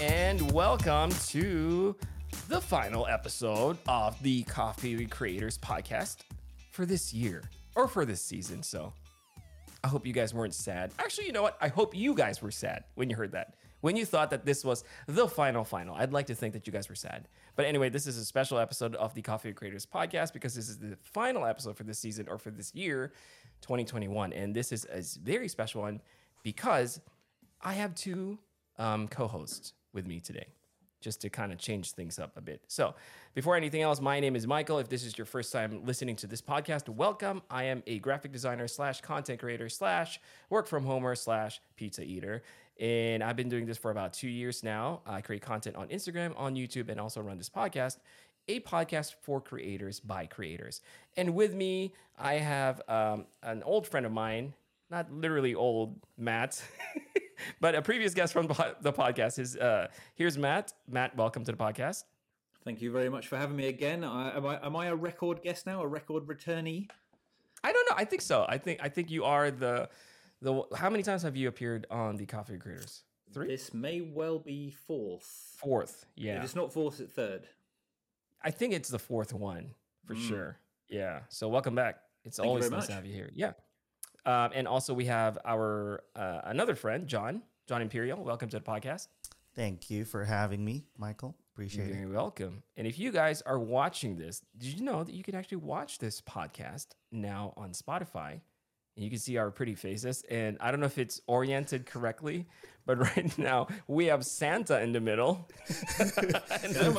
[0.00, 1.96] and welcome to
[2.48, 6.18] the final episode of the Coffee Creators podcast
[6.70, 7.42] for this year
[7.74, 8.62] or for this season.
[8.62, 8.92] So
[9.82, 10.92] I hope you guys weren't sad.
[10.98, 11.56] Actually, you know what?
[11.62, 13.54] I hope you guys were sad when you heard that.
[13.80, 15.94] When you thought that this was the final final.
[15.94, 17.28] I'd like to think that you guys were sad.
[17.54, 20.78] But anyway, this is a special episode of the Coffee Creators podcast because this is
[20.78, 23.12] the final episode for this season or for this year,
[23.62, 24.34] 2021.
[24.34, 26.02] And this is a very special one
[26.42, 27.00] because
[27.62, 28.38] I have two
[28.78, 30.46] um, co hosts with me today
[31.00, 32.62] just to kind of change things up a bit.
[32.66, 32.94] So,
[33.34, 34.78] before anything else, my name is Michael.
[34.78, 37.42] If this is your first time listening to this podcast, welcome.
[37.50, 42.42] I am a graphic designer slash content creator slash work from homer slash pizza eater.
[42.80, 45.00] And I've been doing this for about two years now.
[45.06, 47.98] I create content on Instagram, on YouTube, and also run this podcast
[48.48, 50.80] a podcast for creators by creators.
[51.16, 54.54] And with me, I have um, an old friend of mine,
[54.90, 56.62] not literally old, Matt.
[57.60, 60.72] but a previous guest from the podcast is uh, here's Matt.
[60.88, 62.04] Matt, welcome to the podcast.
[62.64, 64.02] Thank you very much for having me again.
[64.02, 65.82] I, am, I, am I a record guest now?
[65.82, 66.88] A record returnee?
[67.62, 67.96] I don't know.
[67.96, 68.44] I think so.
[68.48, 69.88] I think I think you are the
[70.42, 70.62] the.
[70.76, 73.02] How many times have you appeared on the Coffee Creators?
[73.32, 73.48] Three.
[73.48, 75.56] This may well be fourth.
[75.58, 76.38] Fourth, yeah.
[76.38, 77.46] If it's not fourth, it's third.
[78.42, 79.74] I think it's the fourth one
[80.06, 80.28] for mm.
[80.28, 80.58] sure.
[80.88, 81.20] Yeah.
[81.28, 81.96] So welcome back.
[82.24, 82.86] It's Thank always nice much.
[82.86, 83.30] to have you here.
[83.34, 83.52] Yeah.
[84.26, 88.22] Um, and also we have our uh, another friend, John, John Imperial.
[88.22, 89.06] Welcome to the podcast.
[89.54, 91.36] Thank you for having me, Michael.
[91.54, 92.00] Appreciate You're it.
[92.00, 92.62] You're welcome.
[92.76, 95.98] And if you guys are watching this, did you know that you can actually watch
[95.98, 98.40] this podcast now on Spotify?
[98.96, 100.24] And you can see our pretty faces.
[100.28, 102.46] And I don't know if it's oriented correctly,
[102.84, 105.48] but right now we have Santa in the middle.
[105.98, 106.92] and the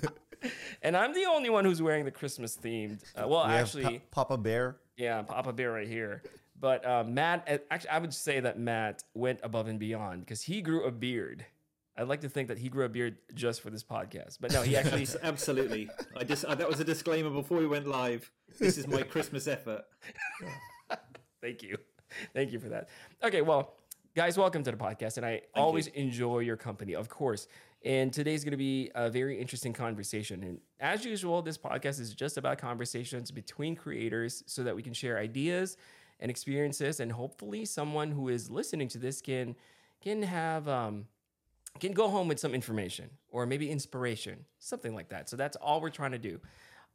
[0.00, 0.08] two
[0.82, 3.00] and I'm the only one who's wearing the Christmas themed.
[3.16, 4.76] Uh, well, we actually, pa- Papa Bear.
[4.96, 6.22] Yeah, Papa Bear right here.
[6.58, 10.42] But uh, Matt, uh, actually, I would say that Matt went above and beyond because
[10.42, 11.46] he grew a beard.
[11.96, 14.62] I'd like to think that he grew a beard just for this podcast, but no,
[14.62, 15.88] he actually absolutely.
[16.16, 18.30] I just uh, that was a disclaimer before we went live.
[18.58, 19.84] This is my Christmas effort.
[21.42, 21.78] Thank you,
[22.34, 22.90] thank you for that.
[23.22, 23.72] Okay, well,
[24.14, 25.92] guys, welcome to the podcast, and I thank always you.
[25.94, 27.48] enjoy your company, of course.
[27.82, 30.42] And today's going to be a very interesting conversation.
[30.42, 34.92] And as usual, this podcast is just about conversations between creators so that we can
[34.92, 35.78] share ideas
[36.20, 37.00] and experiences.
[37.00, 39.56] And hopefully, someone who is listening to this can
[40.02, 41.06] can have um,
[41.78, 45.30] can go home with some information or maybe inspiration, something like that.
[45.30, 46.40] So that's all we're trying to do.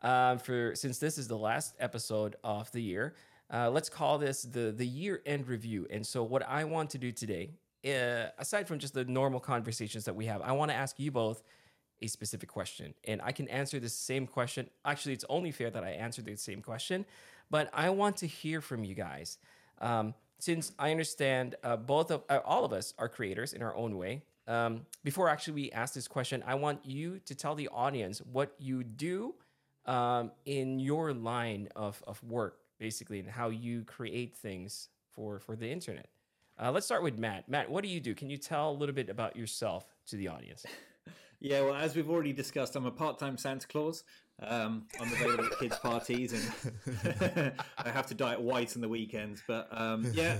[0.03, 3.16] Uh, for since this is the last episode of the year,
[3.52, 5.88] uh, let's call this the the year end review.
[5.90, 7.52] And so, what I want to do today
[7.85, 11.12] uh, aside from just the normal conversations that we have, I want to ask you
[11.12, 11.44] both
[12.01, 12.94] a specific question.
[13.06, 14.69] And I can answer the same question.
[14.84, 17.06] Actually, it's only fair that I answer the same question,
[17.50, 19.38] but I want to hear from you guys.
[19.79, 23.75] Um, since I understand uh, both of uh, all of us are creators in our
[23.75, 24.23] own way.
[24.47, 28.53] Um, before actually we ask this question, I want you to tell the audience what
[28.59, 29.34] you do
[29.85, 35.56] um, in your line of, of work, basically, and how you create things for for
[35.56, 36.09] the internet.
[36.57, 37.49] Uh, let's start with Matt.
[37.49, 38.16] Matt, what do you do?
[38.16, 40.66] Can you tell a little bit about yourself to the audience?
[41.41, 44.03] Yeah, well, as we've already discussed, I'm a part-time Santa Claus.
[44.41, 48.89] Um, I'm available at kids' parties, and I have to dye it white on the
[48.89, 49.43] weekends.
[49.45, 50.38] But um, yeah,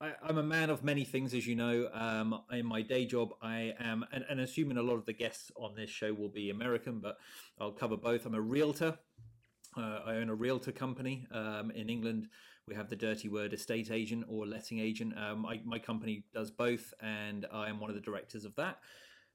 [0.00, 1.90] I, am a man of many things, as you know.
[1.92, 5.50] Um, in my day job, I am, and, and assuming a lot of the guests
[5.56, 7.18] on this show will be American, but
[7.60, 8.24] I'll cover both.
[8.24, 8.96] I'm a realtor.
[9.76, 12.28] Uh, I own a realtor company um, in England.
[12.68, 15.14] We have the dirty word estate agent or letting agent.
[15.18, 18.78] Um, I, my company does both, and I am one of the directors of that.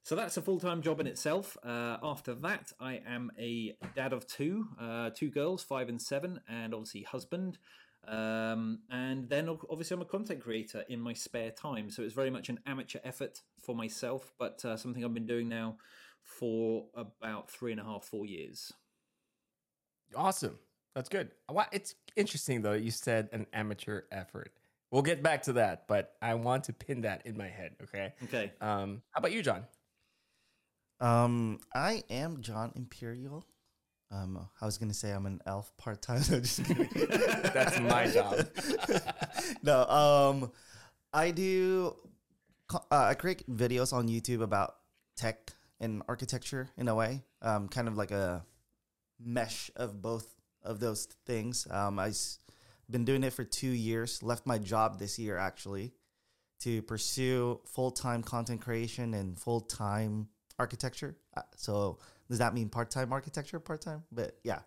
[0.04, 1.58] So that's a full time job in itself.
[1.62, 6.40] Uh, after that, I am a dad of two, uh, two girls, five and seven,
[6.48, 7.58] and obviously husband.
[8.08, 11.92] Um, and then obviously I'm a content creator in my spare time.
[11.92, 15.50] So it's very much an amateur effort for myself, but uh, something I've been doing
[15.50, 15.76] now
[16.24, 18.72] for about three and a half, four years.
[20.16, 20.58] Awesome.
[20.98, 21.30] That's good.
[21.72, 22.74] It's interesting though.
[22.74, 24.52] You said an amateur effort.
[24.90, 27.76] We'll get back to that, but I want to pin that in my head.
[27.84, 28.14] Okay.
[28.24, 28.52] Okay.
[28.62, 29.66] Um, how about you, John?
[31.00, 33.46] Um, I am John Imperial.
[34.10, 36.24] Um, I was gonna say I'm an elf part time.
[36.32, 38.48] No, That's my job.
[39.62, 39.86] no.
[39.86, 40.52] Um,
[41.14, 41.96] I do.
[42.74, 44.78] Uh, I create videos on YouTube about
[45.16, 47.24] tech and architecture in a way.
[47.44, 48.44] Um, kind of like a
[49.20, 50.37] mesh of both
[50.68, 51.68] of those things.
[51.70, 52.18] Um, I've
[52.90, 54.22] been doing it for two years.
[54.22, 55.94] Left my job this year actually
[56.62, 60.28] to pursue full time content creation and full time
[60.60, 61.16] architecture.
[61.36, 62.00] Uh, so
[62.30, 63.60] does that mean part time architecture?
[63.60, 64.60] Part time, but yeah,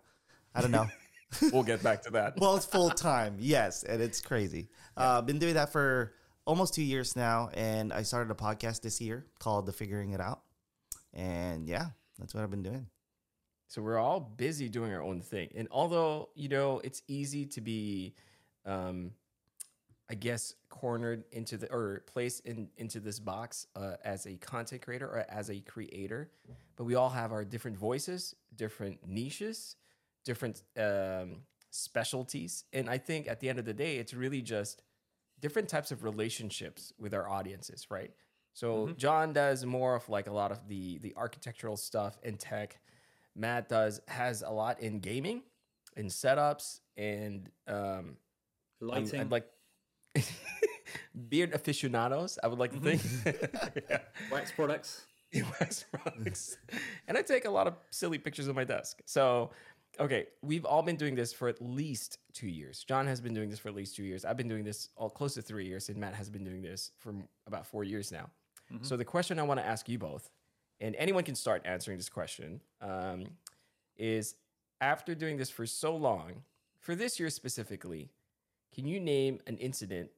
[0.54, 0.86] I don't know.
[1.52, 2.38] we'll get back to that.
[2.38, 4.68] well, it's full time, yes, and it's crazy.
[4.96, 6.14] I've uh, been doing that for
[6.46, 10.20] almost two years now, and I started a podcast this year called The Figuring It
[10.20, 10.40] Out.
[11.12, 11.86] And yeah,
[12.18, 12.86] that's what I've been doing.
[13.70, 15.48] So we're all busy doing our own thing.
[15.54, 18.14] And although, you know, it's easy to be
[18.66, 19.12] um
[20.10, 24.82] I guess cornered into the or placed in into this box uh, as a content
[24.82, 26.32] creator or as a creator,
[26.74, 29.76] but we all have our different voices, different niches,
[30.24, 34.82] different um, specialties, and I think at the end of the day, it's really just
[35.38, 38.10] different types of relationships with our audiences, right?
[38.52, 42.80] So John does more of like a lot of the the architectural stuff and tech.
[43.36, 45.42] Matt does has a lot in gaming,
[45.96, 48.16] in setups, and um,
[48.80, 49.20] Lighting.
[49.20, 49.46] I'd like
[51.28, 52.38] beard aficionados.
[52.42, 53.02] I would like to think.
[53.88, 53.98] yeah.
[54.32, 55.06] wax products.
[55.60, 56.56] wax products.
[57.06, 59.00] and I take a lot of silly pictures of my desk.
[59.04, 59.50] So,
[59.98, 62.84] okay, we've all been doing this for at least two years.
[62.84, 64.24] John has been doing this for at least two years.
[64.24, 66.90] I've been doing this all close to three years, and Matt has been doing this
[66.98, 67.14] for
[67.46, 68.30] about four years now.
[68.82, 70.30] So, the question I want to ask you both,
[70.80, 73.24] and anyone can start answering this question, um,
[73.96, 74.34] is
[74.80, 76.42] after doing this for so long,
[76.78, 78.10] for this year specifically,
[78.74, 80.10] can you name an incident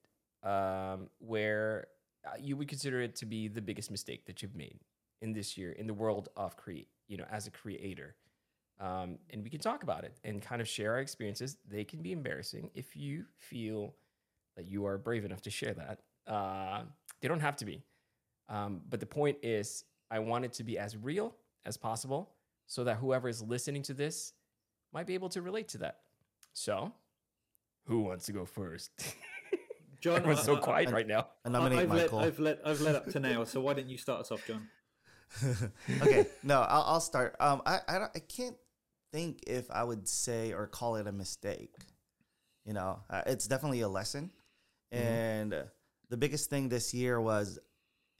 [0.42, 1.88] um, where
[2.26, 4.78] uh, you would consider it to be the biggest mistake that you've made
[5.20, 8.14] in this year in the world of create, you know, as a creator?
[8.80, 11.56] Um, and we can talk about it and kind of share our experiences.
[11.68, 13.94] They can be embarrassing if you feel
[14.56, 16.00] that you are brave enough to share that.
[16.32, 16.82] Uh,
[17.20, 17.82] they don't have to be.
[18.48, 22.30] Um, but the point is, I want it to be as real as possible
[22.66, 24.34] so that whoever is listening to this
[24.92, 26.00] might be able to relate to that.
[26.52, 26.92] So,
[27.86, 28.90] who wants to go first?
[30.02, 31.28] John, Everyone's I- so I- quiet right now.
[31.44, 33.44] I I, nominate have let, I've let I've led up to now.
[33.44, 34.68] So why didn't you start us off, John?
[36.02, 37.34] okay, no, I'll, I'll start.
[37.40, 38.56] Um, I I, don't, I can't
[39.12, 41.74] think if I would say or call it a mistake.
[42.66, 44.30] You know, uh, it's definitely a lesson,
[44.90, 45.62] and uh,
[46.10, 47.58] the biggest thing this year was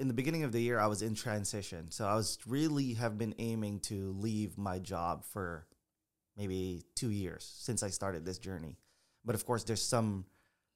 [0.03, 3.17] in the beginning of the year I was in transition, so I was really have
[3.17, 5.67] been aiming to leave my job for
[6.37, 8.77] maybe two years since I started this journey,
[9.25, 10.27] but of course there's some.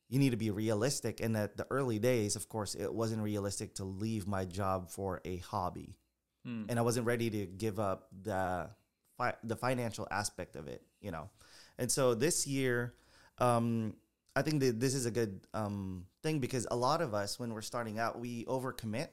[0.08, 3.74] You need to be realistic, and at the early days, of course, it wasn't realistic
[3.74, 5.98] to leave my job for a hobby
[6.44, 6.66] Hmm.
[6.68, 8.70] and I wasn't ready to give up the
[9.18, 11.28] fi- the financial aspect of it, you know.
[11.76, 12.94] And so this year,
[13.38, 13.96] um,
[14.36, 17.54] I think that this is a good um, thing because a lot of us, when
[17.54, 19.08] we're starting out, we overcommit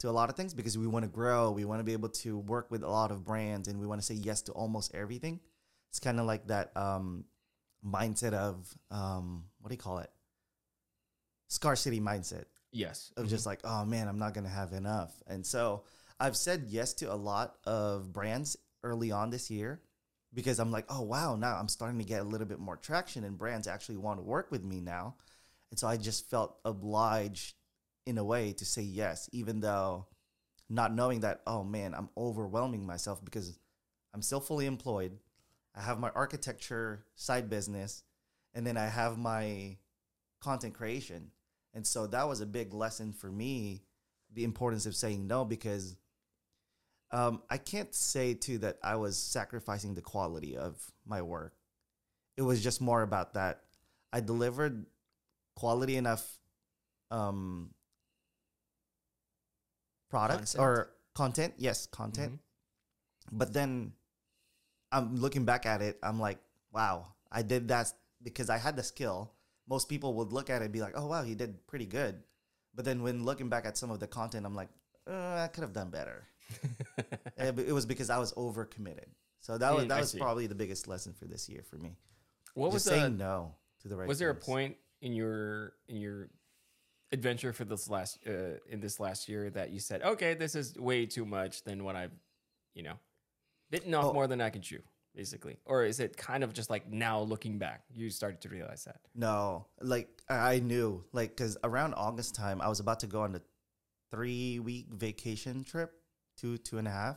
[0.00, 2.08] to a lot of things because we want to grow, we want to be able
[2.08, 4.92] to work with a lot of brands, and we want to say yes to almost
[4.96, 5.38] everything.
[5.90, 7.24] It's kind of like that um,
[7.86, 10.10] mindset of um, what do you call it?
[11.48, 13.12] Scarcity mindset Yes.
[13.16, 15.12] of just like, oh man, I'm not gonna have enough.
[15.28, 15.84] And so
[16.18, 19.80] I've said yes to a lot of brands early on this year
[20.34, 23.24] because I'm like, oh wow, now I'm starting to get a little bit more traction
[23.24, 25.16] and brands actually want to work with me now.
[25.70, 27.54] And so I just felt obliged
[28.06, 30.06] in a way to say yes, even though
[30.68, 33.58] not knowing that, oh man, I'm overwhelming myself because
[34.14, 35.18] I'm still fully employed.
[35.74, 38.02] I have my architecture side business,
[38.54, 39.78] and then I have my
[40.40, 41.30] content creation.
[41.74, 43.84] And so that was a big lesson for me,
[44.32, 45.96] the importance of saying no, because
[47.12, 51.54] um, I can't say too that I was sacrificing the quality of my work.
[52.36, 53.60] It was just more about that.
[54.12, 54.86] I delivered
[55.54, 56.26] quality enough
[57.10, 57.70] um,
[60.10, 60.60] products Content.
[60.60, 61.54] or content.
[61.58, 62.38] Yes, content.
[63.30, 63.92] But then
[64.90, 66.38] I'm looking back at it, I'm like,
[66.72, 69.32] wow, I did that because I had the skill.
[69.68, 72.22] Most people would look at it and be like, oh, wow, he did pretty good.
[72.74, 74.68] But then when looking back at some of the content, I'm like,
[75.08, 76.26] uh, I could have done better.
[77.36, 79.06] And it was because I was overcommitted.
[79.40, 80.18] So that was Mm, that I was see.
[80.18, 81.96] probably the biggest lesson for this year for me.
[82.54, 84.06] What was Just saying the, no to the right.
[84.06, 84.44] was there a things.
[84.46, 86.28] point in your in your
[87.10, 90.76] adventure for this last uh, in this last year that you said, okay, this is
[90.76, 92.12] way too much than what I've,
[92.74, 92.98] you know,
[93.70, 94.12] bitten off Oh.
[94.12, 94.80] more than I can chew,
[95.14, 98.84] basically, or is it kind of just like now looking back, you started to realize
[98.84, 99.00] that?
[99.14, 103.22] No, like I I knew, like, because around August time, I was about to go
[103.22, 103.40] on a
[104.10, 105.90] three week vacation trip,
[106.36, 107.16] two two and a half,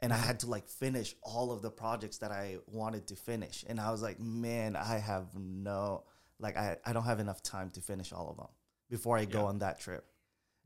[0.00, 3.64] and I had to like finish all of the projects that I wanted to finish,
[3.68, 6.04] and I was like, man, I have no,
[6.38, 8.48] like, I I don't have enough time to finish all of them
[8.90, 10.06] before I go on that trip.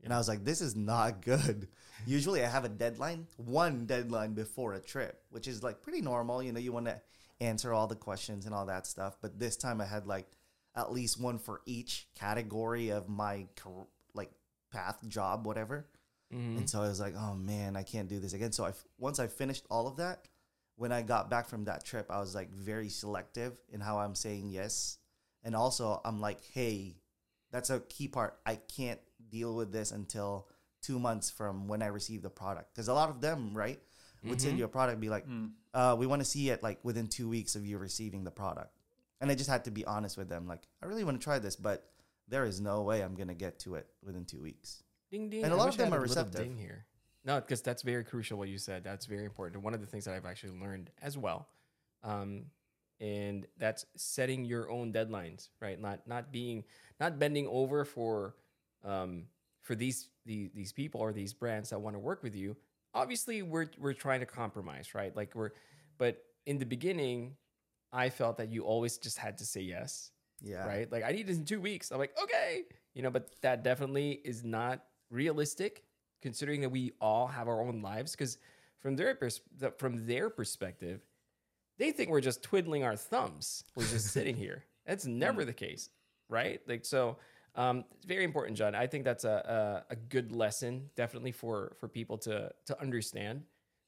[0.03, 1.67] And I was like, this is not good.
[2.05, 6.41] Usually I have a deadline, one deadline before a trip, which is like pretty normal.
[6.41, 7.01] You know, you want to
[7.41, 9.17] answer all the questions and all that stuff.
[9.21, 10.27] But this time I had like
[10.75, 13.47] at least one for each category of my
[14.13, 14.31] like
[14.71, 15.87] path, job, whatever.
[16.33, 16.57] Mm-hmm.
[16.59, 18.51] And so I was like, oh man, I can't do this again.
[18.51, 20.27] So I f- once I finished all of that,
[20.75, 24.15] when I got back from that trip, I was like very selective in how I'm
[24.15, 24.97] saying yes.
[25.43, 26.95] And also I'm like, hey,
[27.51, 28.37] That's a key part.
[28.45, 28.99] I can't
[29.31, 30.47] deal with this until
[30.83, 32.71] two months from when I receive the product.
[32.75, 33.79] Because a lot of them, right,
[34.23, 34.59] would send Mhm.
[34.59, 35.53] you a product, be like, Mm.
[35.73, 38.77] uh, we want to see it like within two weeks of you receiving the product.
[39.19, 41.39] And I just had to be honest with them, like, I really want to try
[41.39, 41.91] this, but
[42.27, 44.83] there is no way I'm gonna get to it within two weeks.
[45.11, 45.43] Ding ding.
[45.43, 46.41] And a lot of them are receptive.
[46.41, 46.85] Ding here.
[47.25, 48.37] No, because that's very crucial.
[48.37, 48.83] What you said.
[48.83, 49.63] That's very important.
[49.63, 51.49] One of the things that I've actually learned as well,
[52.03, 52.45] um,
[53.01, 55.49] and that's setting your own deadlines.
[55.61, 55.79] Right.
[55.79, 56.63] Not not being
[56.99, 58.35] not bending over for
[58.83, 59.23] um,
[59.61, 62.55] for these, these these people or these brands that want to work with you.
[62.93, 65.15] Obviously, we're we're trying to compromise, right?
[65.15, 65.51] Like we're,
[65.97, 67.35] but in the beginning,
[67.91, 70.11] I felt that you always just had to say yes
[70.41, 70.65] Yeah.
[70.65, 70.91] right?
[70.91, 71.91] Like I need this in two weeks.
[71.91, 72.63] I'm like, okay,
[72.93, 75.83] you know, but that definitely is not realistic,
[76.21, 78.11] considering that we all have our own lives.
[78.11, 78.37] Because
[78.79, 79.41] from their pers-
[79.77, 81.01] from their perspective,
[81.77, 83.63] they think we're just twiddling our thumbs.
[83.75, 84.65] We're just sitting here.
[84.85, 85.89] That's never the case,
[86.29, 86.61] right?
[86.67, 87.17] Like so.
[87.55, 88.75] Um, it's very important, John.
[88.75, 93.43] I think that's a, a a good lesson, definitely for for people to to understand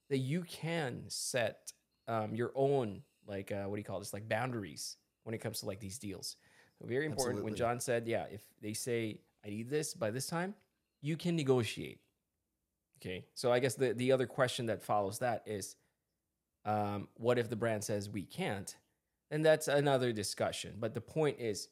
[0.10, 1.72] that you can set
[2.08, 5.60] um, your own like uh, what do you call this like boundaries when it comes
[5.62, 6.36] to like these deals.
[6.84, 7.44] Very important.
[7.44, 10.56] When John said, yeah, if they say I need this by this time,
[11.02, 12.00] you can negotiate.
[13.00, 13.26] Okay.
[13.34, 15.76] So I guess the the other question that follows that is,
[16.66, 18.76] um, what if the brand says we can't?
[19.32, 20.76] Then that's another discussion.
[20.80, 21.70] But the point is,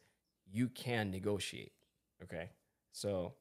[0.52, 1.74] you can negotiate.
[2.24, 2.50] Okay.
[2.92, 3.34] So,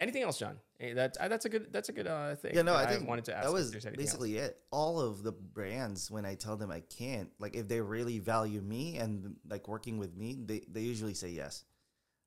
[0.00, 0.58] anything else, John?
[0.78, 2.54] Hey, that's uh, that's a good that's a good uh, thing.
[2.54, 3.96] Yeah, no, I think wanted to ask that was anything else.
[3.96, 4.58] basically it.
[4.70, 8.60] All of the brands, when I tell them I can't, like if they really value
[8.60, 11.64] me and like working with me, they, they usually say yes.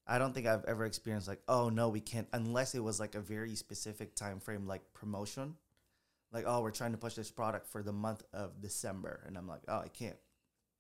[0.08, 3.16] I don't think I've ever experienced like, oh no, we can't, unless it was like
[3.16, 5.56] a very specific time frame, like promotion.
[6.34, 9.48] Like, oh, we're trying to push this product for the month of December, and I'm
[9.48, 10.16] like, oh, I can't.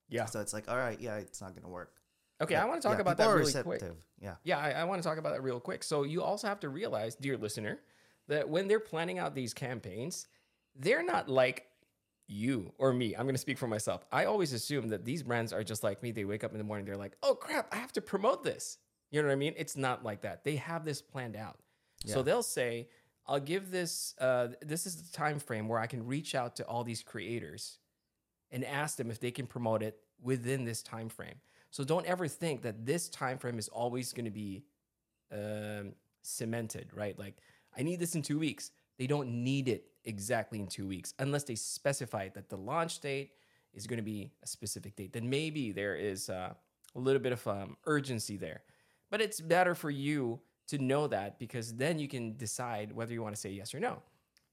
[0.09, 0.25] Yeah.
[0.25, 1.93] So it's like, all right, yeah, it's not gonna work.
[2.41, 3.65] Okay, But, I want to talk yeah, about that really quick.
[3.65, 3.97] receptive.
[4.19, 4.35] Yeah.
[4.43, 5.83] Yeah, I, I want to talk about that real quick.
[5.83, 7.79] So you also have to realize, dear listener,
[8.27, 10.27] that when they're planning out these campaigns,
[10.75, 11.67] they're not like
[12.27, 13.13] you or me.
[13.13, 14.05] I'm going to speak for myself.
[14.11, 16.11] I always assume that these brands are just like me.
[16.11, 18.77] They wake up in the morning, they're like, "Oh crap, I have to promote this."
[19.11, 19.53] You know what I mean?
[19.57, 20.43] It's not like that.
[20.43, 21.59] They have this planned out.
[22.05, 22.87] So they'll say,
[23.27, 24.15] "I'll give this.
[24.19, 27.77] Uh, this is the time frame where I can reach out to all these creators
[28.49, 31.35] and ask them if they can promote it within this time frame."
[31.69, 34.65] So don't ever think that this time frame is always going to be
[35.31, 37.17] um, cemented, right?
[37.17, 37.35] Like
[37.77, 38.71] I need this in two weeks.
[38.97, 43.31] They don't need it exactly in two weeks unless they specify that the launch date
[43.73, 45.13] is going to be a specific date.
[45.13, 46.53] Then maybe there is uh,
[46.95, 48.61] a little bit of um, urgency there.
[49.11, 50.39] But it's better for you
[50.69, 53.79] to know that because then you can decide whether you want to say yes or
[53.79, 54.01] no.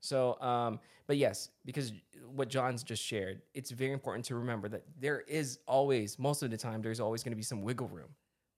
[0.01, 1.93] So, um, but yes, because
[2.35, 6.51] what John's just shared, it's very important to remember that there is always, most of
[6.51, 8.11] the time, there's always going to be some wiggle room.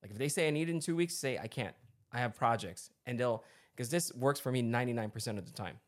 [0.03, 1.75] Like if they say I need it in two weeks, say I can't.
[2.13, 3.45] I have projects, and they'll
[3.77, 5.79] because this works for me 99% of the time.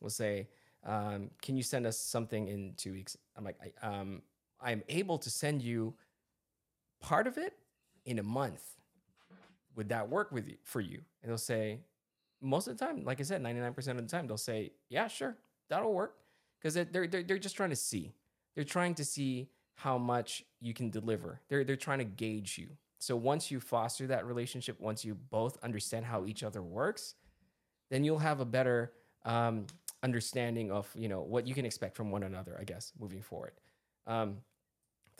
[0.00, 0.48] We'll say,
[0.84, 3.16] um, can you send us something in two weeks?
[3.36, 4.22] I'm like, I, um,
[4.60, 5.94] I'm able to send you
[7.00, 7.54] part of it
[8.04, 8.62] in a month.
[9.80, 11.00] Would that work with you for you?
[11.22, 11.78] And they'll say,
[12.42, 15.38] most of the time, like I said, 99% of the time, they'll say, yeah, sure,
[15.70, 16.16] that'll work.
[16.60, 18.12] Because they're, they're, they're just trying to see.
[18.54, 21.40] They're trying to see how much you can deliver.
[21.48, 22.68] They're, they're trying to gauge you.
[22.98, 27.14] So once you foster that relationship, once you both understand how each other works,
[27.90, 28.92] then you'll have a better
[29.24, 29.64] um,
[30.02, 32.58] understanding of you know what you can expect from one another.
[32.60, 33.52] I guess moving forward.
[34.06, 34.42] Um,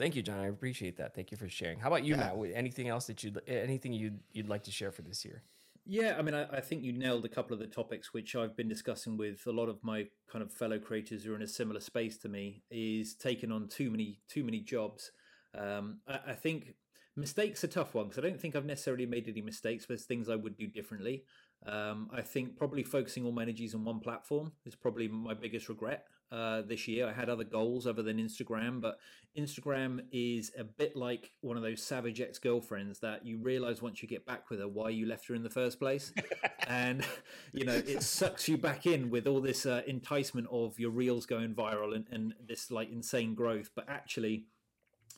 [0.01, 0.41] thank you, John.
[0.41, 1.15] I appreciate that.
[1.15, 1.79] Thank you for sharing.
[1.79, 2.33] How about you, Yeah.
[2.35, 2.53] Matt?
[2.55, 5.43] Anything else that you would anything you'd you'd like to share for this year?
[5.87, 8.57] Yeah, I mean, I, I think you nailed a couple of the topics which I've
[8.57, 11.49] been discussing with a lot of my kind of fellow creators who are in a
[11.49, 12.63] similar space to me.
[12.71, 15.13] Is taking on too many too many jobs.
[15.57, 16.75] Um, I, I think
[17.17, 18.19] mistakes are tough ones.
[18.19, 19.87] I don't think I've necessarily made any mistakes.
[19.87, 21.25] There's things I would do differently.
[21.67, 25.69] Um, I think probably focusing all my energies on one platform is probably my biggest
[25.69, 27.09] regret uh, this year.
[27.09, 28.99] I had other goals other than Instagram, but
[29.37, 34.03] Instagram is a bit like one of those savage ex girlfriends that you realize once
[34.03, 36.13] you get back with her why you left her in the first place.
[36.69, 37.05] and,
[37.53, 41.27] you know, it sucks you back in with all this uh, enticement of your reels
[41.27, 43.71] going viral and, and this like insane growth.
[43.75, 44.47] But actually,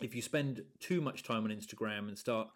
[0.00, 2.48] if you spend too much time on Instagram and start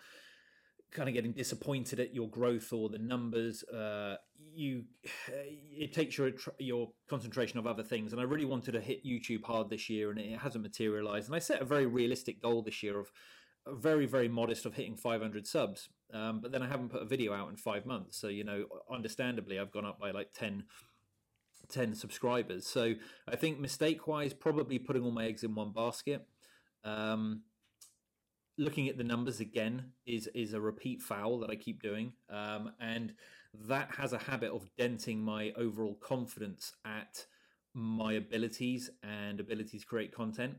[0.92, 4.16] kind of getting disappointed at your growth or the numbers, uh,
[4.54, 4.84] you
[5.28, 8.12] it takes your your concentration of other things.
[8.12, 11.28] And I really wanted to hit YouTube hard this year, and it hasn't materialized.
[11.28, 13.10] And I set a very realistic goal this year of
[13.68, 15.88] very very modest of hitting 500 subs.
[16.12, 18.66] Um, but then I haven't put a video out in five months, so you know,
[18.90, 20.64] understandably, I've gone up by like 10
[21.68, 22.66] 10 subscribers.
[22.66, 22.94] So
[23.28, 26.26] I think mistake wise, probably putting all my eggs in one basket.
[26.84, 27.42] Um,
[28.58, 32.72] looking at the numbers again is is a repeat foul that I keep doing, um,
[32.80, 33.12] and
[33.68, 37.26] that has a habit of denting my overall confidence at
[37.74, 40.56] my abilities and ability to create content.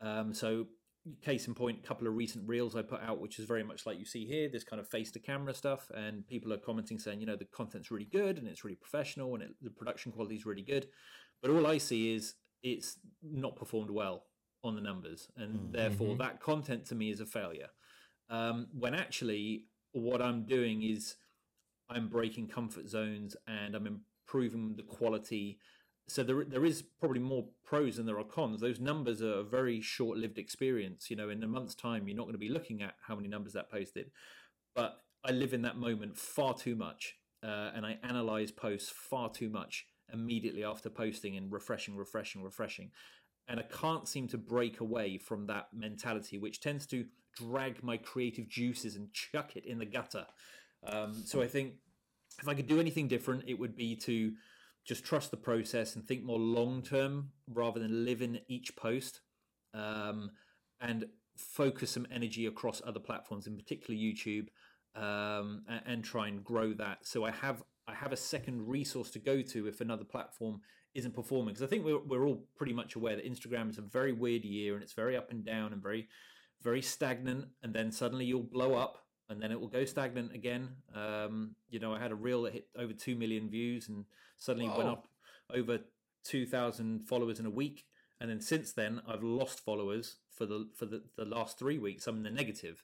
[0.00, 0.66] Um, so,
[1.22, 3.86] case in point, a couple of recent reels I put out, which is very much
[3.86, 6.98] like you see here, this kind of face to camera stuff, and people are commenting
[6.98, 10.12] saying, you know, the content's really good and it's really professional and it, the production
[10.12, 10.88] quality is really good,
[11.40, 14.24] but all I see is it's not performed well
[14.68, 15.72] on the numbers, and mm-hmm.
[15.72, 17.68] therefore that content to me is a failure.
[18.30, 21.16] Um, when actually, what I'm doing is
[21.88, 25.58] I'm breaking comfort zones and I'm improving the quality.
[26.08, 28.60] So there, there is probably more pros than there are cons.
[28.60, 31.10] Those numbers are a very short-lived experience.
[31.10, 33.28] You know, in a month's time, you're not going to be looking at how many
[33.28, 34.10] numbers that posted.
[34.74, 39.30] But I live in that moment far too much, uh, and I analyze posts far
[39.30, 42.90] too much immediately after posting and refreshing, refreshing, refreshing.
[43.48, 47.96] And I can't seem to break away from that mentality, which tends to drag my
[47.96, 50.26] creative juices and chuck it in the gutter.
[50.86, 51.74] Um, so I think
[52.40, 54.32] if I could do anything different, it would be to
[54.84, 59.20] just trust the process and think more long term rather than live in each post
[59.74, 60.30] um,
[60.80, 64.48] and focus some energy across other platforms, in particular YouTube,
[64.94, 66.98] um, and, and, try and grow that.
[67.06, 70.60] So I have I have a second resource to go to if another platform
[70.94, 71.54] isn't performing.
[71.54, 74.44] Because I think we're, we're all pretty much aware that Instagram is a very weird
[74.44, 76.08] year and it's very up and down and very,
[76.62, 77.46] very stagnant.
[77.62, 80.70] And then suddenly you'll blow up and then it will go stagnant again.
[80.94, 84.04] Um, you know, I had a reel that hit over 2 million views and
[84.36, 84.78] suddenly Whoa.
[84.78, 85.08] went up
[85.54, 85.80] over
[86.24, 87.84] 2,000 followers in a week.
[88.20, 92.06] And then since then, I've lost followers for the for the, the last three weeks.
[92.06, 92.82] I'm in the negative,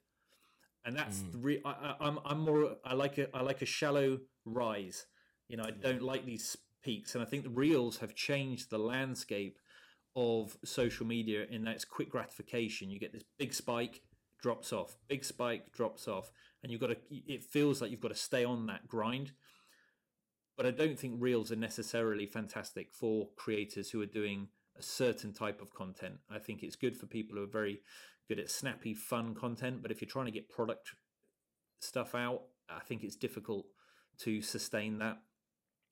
[0.85, 1.33] and that's mm.
[1.33, 5.07] the re- I, I'm I'm more I like a I like a shallow rise.
[5.49, 8.79] You know, I don't like these peaks, and I think the reels have changed the
[8.79, 9.59] landscape
[10.17, 12.91] of social media in that it's quick gratification.
[12.91, 14.03] You get this big spike,
[14.41, 16.31] drops off, big spike, drops off,
[16.63, 16.97] and you've got to.
[17.11, 19.33] It feels like you've got to stay on that grind.
[20.57, 25.33] But I don't think reels are necessarily fantastic for creators who are doing a certain
[25.33, 26.19] type of content.
[26.31, 27.81] I think it's good for people who are very
[28.29, 29.83] good at snappy, fun content.
[29.83, 30.93] But if you're trying to get product
[31.81, 33.67] stuff out, I think it's difficult
[34.21, 35.19] to sustain that.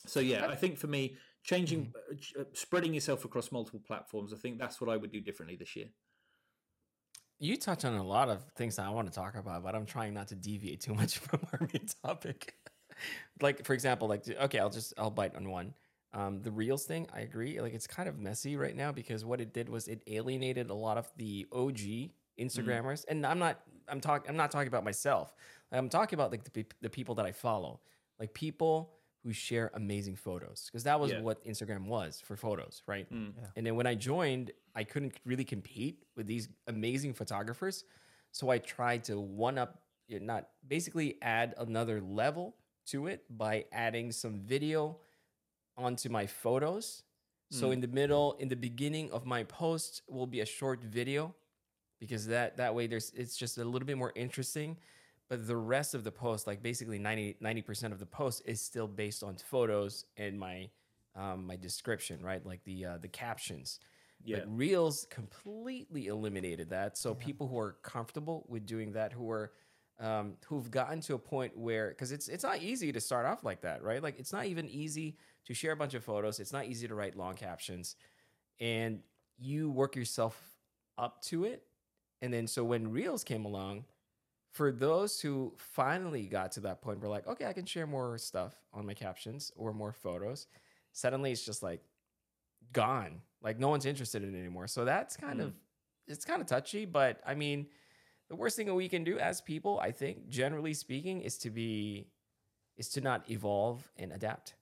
[0.07, 2.41] So yeah, I think for me, changing, mm-hmm.
[2.41, 5.57] uh, uh, spreading yourself across multiple platforms, I think that's what I would do differently
[5.57, 5.87] this year.
[7.39, 9.87] You touch on a lot of things that I want to talk about, but I'm
[9.87, 12.55] trying not to deviate too much from our main topic.
[13.41, 15.75] like for example, like okay, I'll just I'll bite on one.
[16.15, 17.61] Um, the reels thing, I agree.
[17.61, 20.75] Like it's kind of messy right now because what it did was it alienated a
[20.75, 22.11] lot of the OG mm.
[22.39, 23.05] Instagrammers, mm.
[23.09, 25.35] and I'm not I'm talking I'm not talking about myself.
[25.73, 27.81] I'm talking about like the, the people that I follow
[28.23, 31.21] like people who share amazing photos because that was yeah.
[31.21, 33.13] what Instagram was for photos, right?
[33.13, 33.33] Mm.
[33.37, 33.49] Yeah.
[33.57, 37.85] And then when I joined, I couldn't really compete with these amazing photographers,
[38.33, 42.57] so I tried to one up, not basically add another level
[42.87, 44.99] to it by adding some video
[45.77, 47.05] onto my photos.
[47.53, 47.61] Mm.
[47.61, 51.35] So in the middle, in the beginning of my post will be a short video
[52.01, 54.77] because that that way there's it's just a little bit more interesting
[55.33, 58.87] but the rest of the post like basically 90 percent of the post is still
[58.87, 60.69] based on photos and my
[61.17, 62.45] um, my description right?
[62.45, 63.81] Like the uh, the captions.
[64.23, 64.41] Yeah.
[64.41, 66.99] but reels completely eliminated that.
[66.99, 67.25] So yeah.
[67.25, 69.53] people who are comfortable with doing that who are
[69.99, 73.43] um, who've gotten to a point where because it's it's not easy to start off
[73.43, 74.03] like that right?
[74.03, 75.17] Like it's not even easy
[75.47, 76.41] to share a bunch of photos.
[76.41, 77.97] It's not easy to write long captions.
[78.61, 79.01] And
[79.39, 80.39] you work yourself
[80.99, 81.63] up to it.
[82.21, 83.87] And then so when reels came along
[84.53, 88.19] for those who finally got to that point, we're like, okay, I can share more
[88.19, 90.47] stuff on my captions or more photos.
[90.93, 91.81] Suddenly, it's just like
[92.73, 93.23] gone.
[93.43, 94.67] Like no one's interested in it anymore.
[94.67, 95.45] So that's kind mm.
[95.45, 95.55] of
[96.07, 96.85] it's kind of touchy.
[96.85, 97.67] But I mean,
[98.29, 101.51] the worst thing that we can do as people, I think, generally speaking, is to
[101.51, 102.09] be
[102.77, 104.55] is to not evolve and adapt.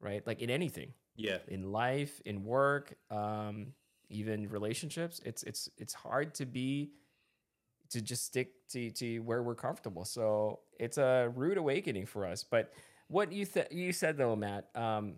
[0.00, 0.26] Right?
[0.26, 0.92] Like in anything.
[1.14, 1.38] Yeah.
[1.48, 3.74] In life, in work, um,
[4.08, 6.90] even relationships, it's it's it's hard to be
[7.90, 10.04] to just stick to, to where we're comfortable.
[10.04, 12.44] So it's a rude awakening for us.
[12.44, 12.72] But
[13.08, 15.16] what you th- you said though, Matt, um,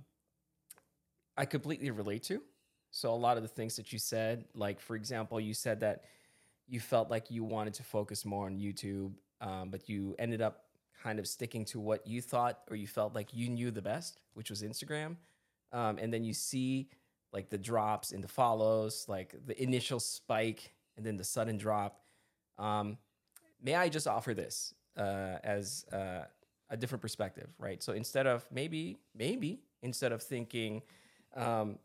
[1.37, 2.42] I completely relate to.
[2.90, 6.04] So a lot of the things that you said, like for example, you said that
[6.68, 10.64] you felt like you wanted to focus more on YouTube, um, but you ended up
[11.02, 14.20] kind of sticking to what you thought or you felt like you knew the best,
[14.35, 15.16] which was Instagram.
[15.72, 16.88] Um, and then you see
[17.33, 22.00] like the drops in the follows, like the initial spike and then the sudden drop.
[22.61, 22.99] Um,
[23.62, 26.25] may I just offer this uh, as uh,
[26.68, 27.83] a different perspective, right?
[27.83, 30.83] So instead of maybe, maybe instead of thinking
[31.35, 31.79] um,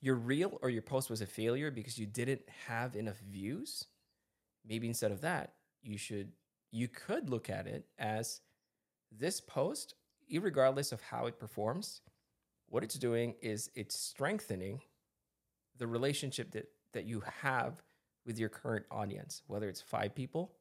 [0.00, 3.86] your reel or your post was a failure because you didn't have enough views,
[4.66, 5.52] maybe instead of that,
[5.82, 6.32] you should
[6.72, 8.40] you could look at it as
[9.16, 9.94] this post,
[10.32, 12.02] regardless of how it performs,
[12.68, 14.80] what it's doing is it's strengthening
[15.78, 17.82] the relationship that that you have
[18.26, 20.52] with your current audience, whether it's five people,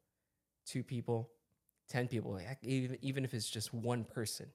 [0.66, 1.30] two people,
[1.90, 4.48] 10 people, even, even if it's just one person,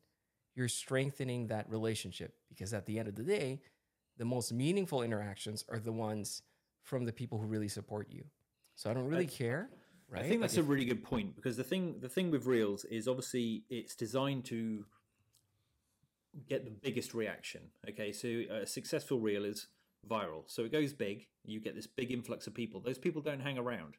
[0.54, 3.60] you're strengthening that relationship because at the end of the day,
[4.16, 6.42] the most meaningful interactions are the ones
[6.82, 8.24] from the people who really support you.
[8.74, 9.70] So I don't really I, care.
[10.08, 10.24] Right?
[10.24, 12.84] I think that's like a really good point because the thing the thing with reels
[12.84, 14.84] is obviously it's designed to
[16.48, 17.62] get the biggest reaction.
[17.88, 19.68] Okay, so a successful reel is
[20.08, 21.26] viral, so it goes big.
[21.44, 22.80] You get this big influx of people.
[22.80, 23.96] Those people don't hang around.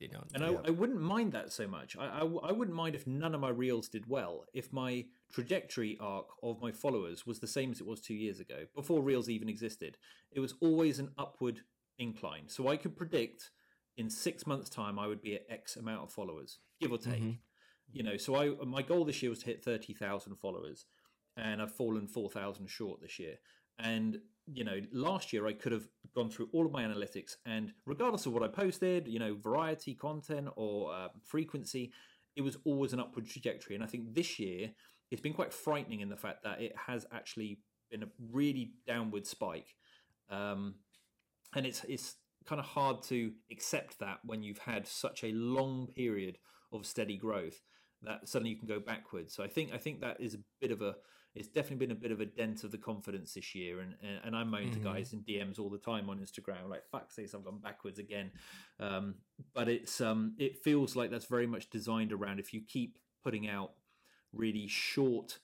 [0.00, 0.26] They don't.
[0.34, 0.44] and.
[0.44, 1.96] I, I, wouldn't mind that so much.
[1.96, 5.96] I, I, I, wouldn't mind if none of my reels did well, if my trajectory
[6.00, 9.28] arc of my followers was the same as it was two years ago, before reels
[9.28, 9.96] even existed.
[10.32, 11.60] It was always an upward
[11.98, 12.48] incline.
[12.48, 13.50] So I could predict
[13.96, 17.22] in six months' time I would be at X amount of followers, give or take.
[17.22, 17.30] Mm-hmm.
[17.92, 20.86] You know, so I my goal this year was to hit thirty thousand followers,
[21.36, 23.36] and I've fallen four thousand short this year.
[23.78, 27.72] And you know, last year I could have gone through all of my analytics, and
[27.86, 31.92] regardless of what I posted, you know, variety, content, or uh, frequency,
[32.36, 33.74] it was always an upward trajectory.
[33.74, 34.70] And I think this year
[35.10, 39.26] it's been quite frightening in the fact that it has actually been a really downward
[39.26, 39.74] spike,
[40.30, 40.76] um,
[41.54, 45.86] and it's it's kind of hard to accept that when you've had such a long
[45.94, 46.38] period
[46.72, 47.60] of steady growth
[48.02, 49.34] that suddenly you can go backwards.
[49.34, 50.96] So I think I think that is a bit of a
[51.34, 53.80] it's definitely been a bit of a dent of the confidence this year.
[53.80, 54.82] And and I'm moaning mm-hmm.
[54.82, 57.98] to guys in DMs all the time on Instagram, like fuck sakes, I've gone backwards
[57.98, 58.30] again.
[58.78, 59.16] Um,
[59.54, 63.48] but it's um, it feels like that's very much designed around if you keep putting
[63.48, 63.72] out
[64.32, 65.38] really short,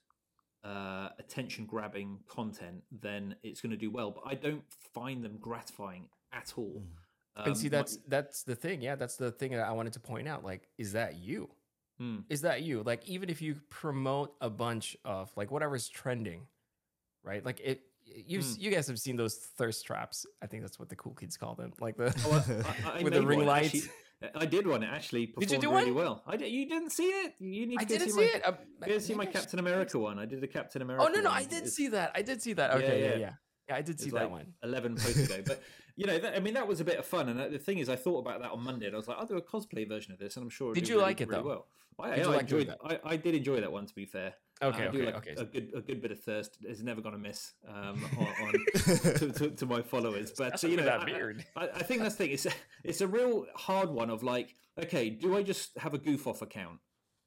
[0.65, 4.11] uh, attention grabbing content, then it's going to do well.
[4.11, 6.83] But I don't find them gratifying at all.
[6.83, 7.43] Mm.
[7.43, 8.83] Um, and see, that's that's the thing.
[8.83, 10.45] Yeah, that's the thing that I wanted to point out.
[10.45, 11.51] Like, is that you?
[11.99, 12.19] Hmm.
[12.29, 12.83] Is that you?
[12.83, 16.43] Like, even if you promote a bunch of like whatever's trending,
[17.25, 17.45] right?
[17.45, 18.53] Like it, you hmm.
[18.59, 20.27] you guys have seen those thirst traps.
[20.43, 23.15] I think that's what the cool kids call them, like the oh, I, I with
[23.15, 23.75] the ring lights.
[23.75, 23.91] Actually,
[24.35, 24.83] I did one.
[24.83, 26.05] It actually performed did you do really one?
[26.05, 26.23] well.
[26.27, 27.35] I did, you didn't see it.
[27.39, 28.49] You need to I didn't see, see my, it.
[28.49, 30.19] Um, you didn't see my Captain America one.
[30.19, 31.05] I did a Captain America.
[31.05, 31.39] Oh no, no, one.
[31.39, 32.13] I did it's, see that.
[32.15, 32.73] I did see that.
[32.73, 33.33] Okay, yeah, yeah, yeah.
[33.69, 34.47] yeah I did see that like one.
[34.63, 35.63] Eleven posts ago, but
[35.99, 37.29] you know, that, I mean, that was a bit of fun.
[37.29, 39.27] And the thing is, I thought about that on Monday, and I was like, I'll
[39.27, 40.73] do a cosplay version of this, and I'm sure.
[40.73, 41.49] Did you really, like it really though?
[41.49, 41.67] Well,
[41.99, 42.73] I, I, I like enjoyed.
[42.85, 43.85] I, I did enjoy that one.
[43.85, 44.35] To be fair.
[44.63, 45.35] Okay, I okay, like okay.
[45.37, 48.53] A good, a good bit of thirst is never going to miss um, on, on
[48.75, 50.33] to, to, to, my followers.
[50.39, 51.45] But so, you know, that beard.
[51.57, 52.33] I, I, think that's the thing.
[52.33, 52.53] It's a,
[52.85, 56.43] it's a real hard one of like, okay, do I just have a goof off
[56.43, 56.79] account,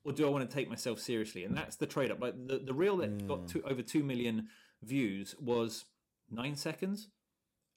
[0.05, 1.43] or do I want to take myself seriously?
[1.43, 2.21] And that's the trade up.
[2.21, 3.27] Like the the reel that mm.
[3.27, 4.47] got to, over two million
[4.81, 5.83] views was
[6.29, 7.09] nine seconds,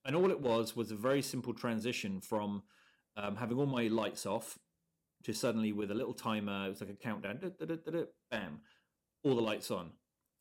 [0.04, 2.62] and all it was was a very simple transition from
[3.16, 4.58] um, having all my lights off
[5.24, 6.66] to suddenly with a little timer.
[6.66, 7.38] It was like a countdown.
[7.40, 8.60] Da, da, da, bam
[9.24, 9.90] all the lights on.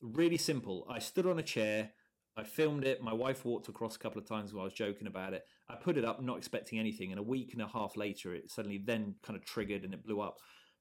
[0.00, 0.86] Really simple.
[0.88, 1.90] I stood on a chair.
[2.36, 3.02] I filmed it.
[3.02, 5.44] My wife walked across a couple of times while I was joking about it.
[5.68, 7.10] I put it up, not expecting anything.
[7.10, 10.04] And a week and a half later, it suddenly then kind of triggered and it
[10.04, 10.38] blew up.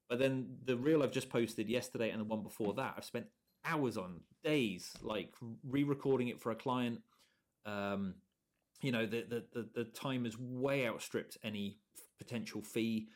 [0.10, 3.28] But then the reel I've just posted yesterday and the one before that, I've spent
[3.66, 5.34] hours on, days, like
[5.66, 7.00] re-recording it for a client.
[7.66, 8.16] Um,
[8.84, 11.80] you know, the, the the the time has way outstripped any
[12.18, 13.08] potential fee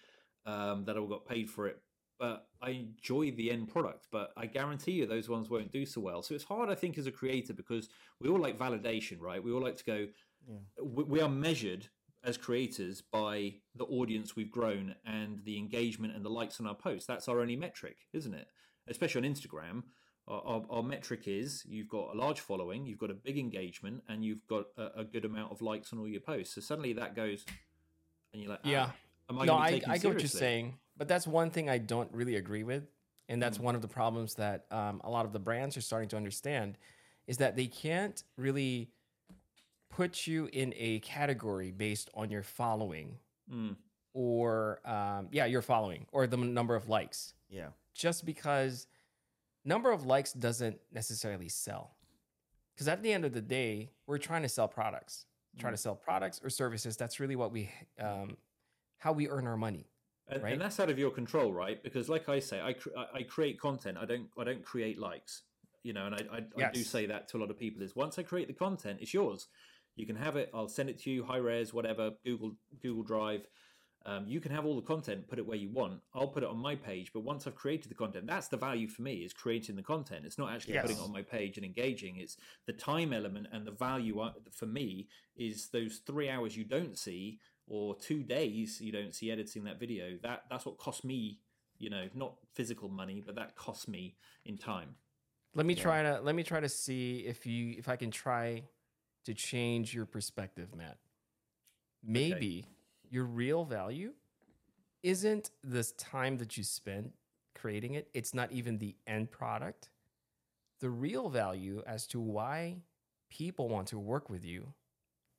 [0.46, 1.82] um, that I got paid for it
[2.20, 4.08] but I enjoy the end product.
[4.12, 6.22] But I guarantee you those ones won't do so well.
[6.22, 9.44] So it's hard, I think, as a creator because we all like validation, right?
[9.44, 10.08] We all like to go.
[10.48, 10.84] Yeah.
[10.84, 11.88] We, we are measured
[12.24, 16.76] as creators by the audience we've grown and the engagement and the likes on our
[16.76, 17.06] posts.
[17.06, 18.48] That's our only metric, isn't it?
[18.88, 19.84] Especially on Instagram.
[20.28, 24.04] Our, our, our, metric is you've got a large following, you've got a big engagement,
[24.10, 26.56] and you've got a, a good amount of likes on all your posts.
[26.56, 27.46] So suddenly that goes,
[28.34, 28.90] and you're like, ah, yeah.
[29.30, 30.76] I no, I, I get what you're saying.
[30.98, 32.84] But that's one thing I don't really agree with,
[33.30, 33.64] and that's mm.
[33.64, 36.78] one of the problems that um, a lot of the brands are starting to understand,
[37.28, 38.90] is that they can't really
[39.90, 43.18] put you in a category based on your following,
[43.54, 43.76] mm.
[44.14, 47.34] or um, yeah, your following or the number of likes.
[47.50, 48.88] Yeah, just because
[49.68, 51.96] number of likes doesn't necessarily sell,
[52.74, 55.26] because at the end of the day, we're trying to sell products,
[55.56, 55.60] mm.
[55.60, 56.98] trying to sell products or services.
[56.98, 58.38] That's really what we um,
[58.98, 59.90] how we earn our money.
[60.30, 60.54] And, right?
[60.54, 61.82] and, that's out of your control, right?
[61.82, 63.98] Because, like I say, I cr- I create content.
[64.00, 65.44] I don't I don't create likes,
[65.84, 66.06] you know.
[66.06, 66.70] And I I, yes.
[66.70, 67.84] I, do say that to a lot of people.
[67.84, 69.48] Is once I create the content, it's yours.
[69.96, 70.50] You can have it.
[70.54, 73.48] I'll send it to you, high res, whatever, Google Google Drive.
[74.08, 76.00] Um, you can have all the content, put it where you want.
[76.16, 77.12] I'll put it on my page.
[77.14, 80.26] But once I've created the content, that's the value for me is creating the content.
[80.26, 80.84] It's not actually yes.
[80.84, 82.16] putting it on my page and engaging.
[82.16, 86.64] It's the time element and the value uh, for me is those three hours you
[86.64, 91.04] don't see or two days you don't see editing that video, that that's what cost
[91.04, 91.40] me,
[91.78, 94.16] you know, not physical money, but that cost me
[94.46, 94.96] in time.
[95.54, 98.64] Let me try to let me try to see if you if I can try
[99.26, 100.98] to change your perspective, Matt.
[102.04, 102.66] Maybe
[103.10, 104.14] your real value
[105.04, 107.12] isn't this time that you spent
[107.56, 108.10] creating it.
[108.14, 109.90] It's not even the end product.
[110.80, 112.78] The real value as to why
[113.30, 114.74] people want to work with you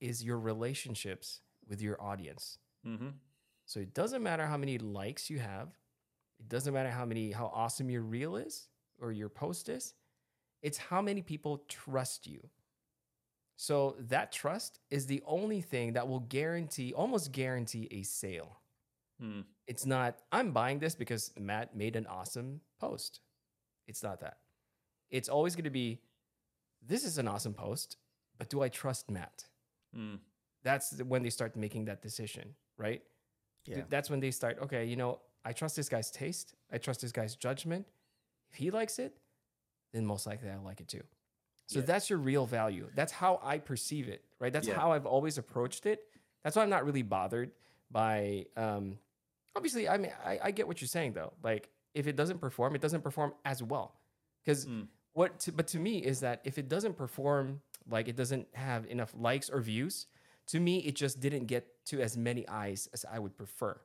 [0.00, 2.58] is your relationships with your audience.
[2.86, 3.08] Mm-hmm.
[3.66, 5.68] So it doesn't matter how many likes you have.
[6.40, 8.68] It doesn't matter how many how awesome your reel is
[9.00, 9.94] or your post is.
[10.62, 12.48] It's how many people trust you.
[13.60, 18.60] So that trust is the only thing that will guarantee almost guarantee a sale.
[19.20, 19.46] Mm.
[19.66, 23.18] It's not I'm buying this because Matt made an awesome post.
[23.88, 24.36] It's not that.
[25.10, 25.98] It's always going to be
[26.86, 27.96] this is an awesome post,
[28.38, 29.46] but do I trust Matt?
[29.92, 30.20] Mm.
[30.62, 33.02] That's when they start making that decision, right?
[33.66, 33.82] Yeah.
[33.88, 36.54] That's when they start, okay, you know, I trust this guy's taste.
[36.72, 37.86] I trust this guy's judgment.
[38.52, 39.16] If he likes it,
[39.92, 41.02] then most likely I like it too.
[41.68, 41.84] So Yeah.
[41.84, 42.90] that's your real value.
[42.94, 44.52] That's how I perceive it, right?
[44.52, 44.74] That's Yeah.
[44.80, 46.08] how I've always approached it.
[46.42, 47.52] That's why I'm not really bothered
[47.90, 48.46] by.
[48.56, 48.98] Um,
[49.54, 51.34] obviously, I mean, I, I get what you're saying though.
[51.42, 53.94] Like, if it doesn't perform, it doesn't perform as well.
[54.42, 54.88] Because Mm.
[55.12, 58.86] what, to, but to me is that if it doesn't perform, like it doesn't have
[58.86, 60.06] enough likes or views,
[60.46, 63.78] to me it just didn't get to as many eyes as I would prefer.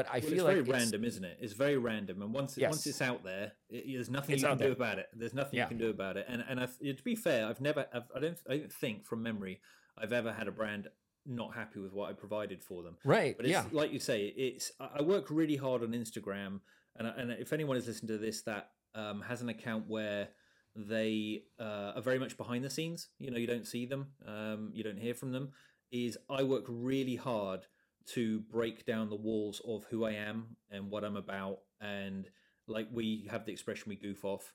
[0.00, 1.36] But I Well, feel it's like very it's- random, isn't it?
[1.42, 4.48] It's very random, and once it, once it's out there, it, there's nothing It's you
[4.48, 5.08] can do about it.
[5.12, 5.64] There's nothing Yeah.
[5.64, 6.24] you can do about it.
[6.26, 9.22] And and I've, to be fair, I've never, I've, I don't, I don't think from
[9.22, 9.60] memory
[9.98, 10.88] I've ever had a brand
[11.26, 12.96] not happy with what I provided for them.
[13.04, 13.36] right?
[13.36, 16.60] But it's yeah, like you say, it's I work really hard on Instagram,
[16.96, 20.28] and I- and if anyone is listening to this that um, has an account where
[20.74, 24.70] they uh, are very much behind the scenes, you know, you don't see them, um,
[24.72, 25.50] you don't hear from them,
[25.92, 27.66] is I work really hard
[28.08, 32.28] to break down the walls of who I am and what I'm about, and
[32.66, 34.52] like we have the expression we goof off.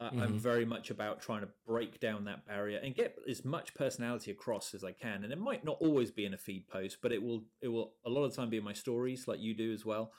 [0.00, 0.36] I I'm mm-hmm.
[0.38, 4.72] very much about trying to break down that barrier and get as much personality across
[4.72, 5.24] as I can.
[5.24, 7.94] And it might not always be in a feed post, but it will it will
[8.06, 10.12] a lot of the time be in my stories, like you do as well.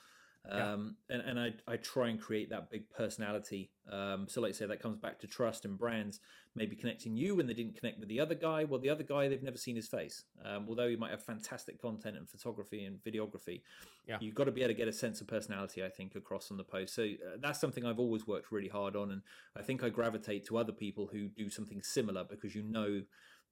[0.48, 0.72] Yeah.
[0.72, 3.70] Um, and, and I, I try and create that big personality.
[3.90, 6.20] Um, so, like I say, that comes back to trust and brands
[6.56, 8.64] maybe connecting you when they didn't connect with the other guy.
[8.64, 10.24] Well, the other guy, they've never seen his face.
[10.44, 13.60] Um, although he might have fantastic content and photography and videography,
[14.08, 14.16] Yeah.
[14.20, 16.56] you've got to be able to get a sense of personality, I think, across on
[16.56, 16.94] the post.
[16.94, 19.10] So, uh, that's something I've always worked really hard on.
[19.10, 19.22] And
[19.56, 23.02] I think I gravitate to other people who do something similar because you know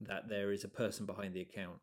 [0.01, 1.79] that there is a person behind the account.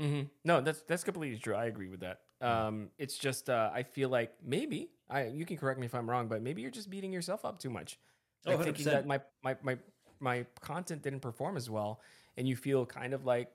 [0.00, 0.28] Mm-hmm.
[0.44, 1.54] No, that's that's completely true.
[1.54, 2.20] I agree with that.
[2.42, 6.08] Um, it's just uh, I feel like maybe I you can correct me if I'm
[6.10, 7.98] wrong, but maybe you're just beating yourself up too much.
[8.46, 8.90] Oh, Like thinking 100%.
[8.90, 9.78] that my, my my
[10.20, 12.00] my content didn't perform as well,
[12.36, 13.48] and you feel kind of like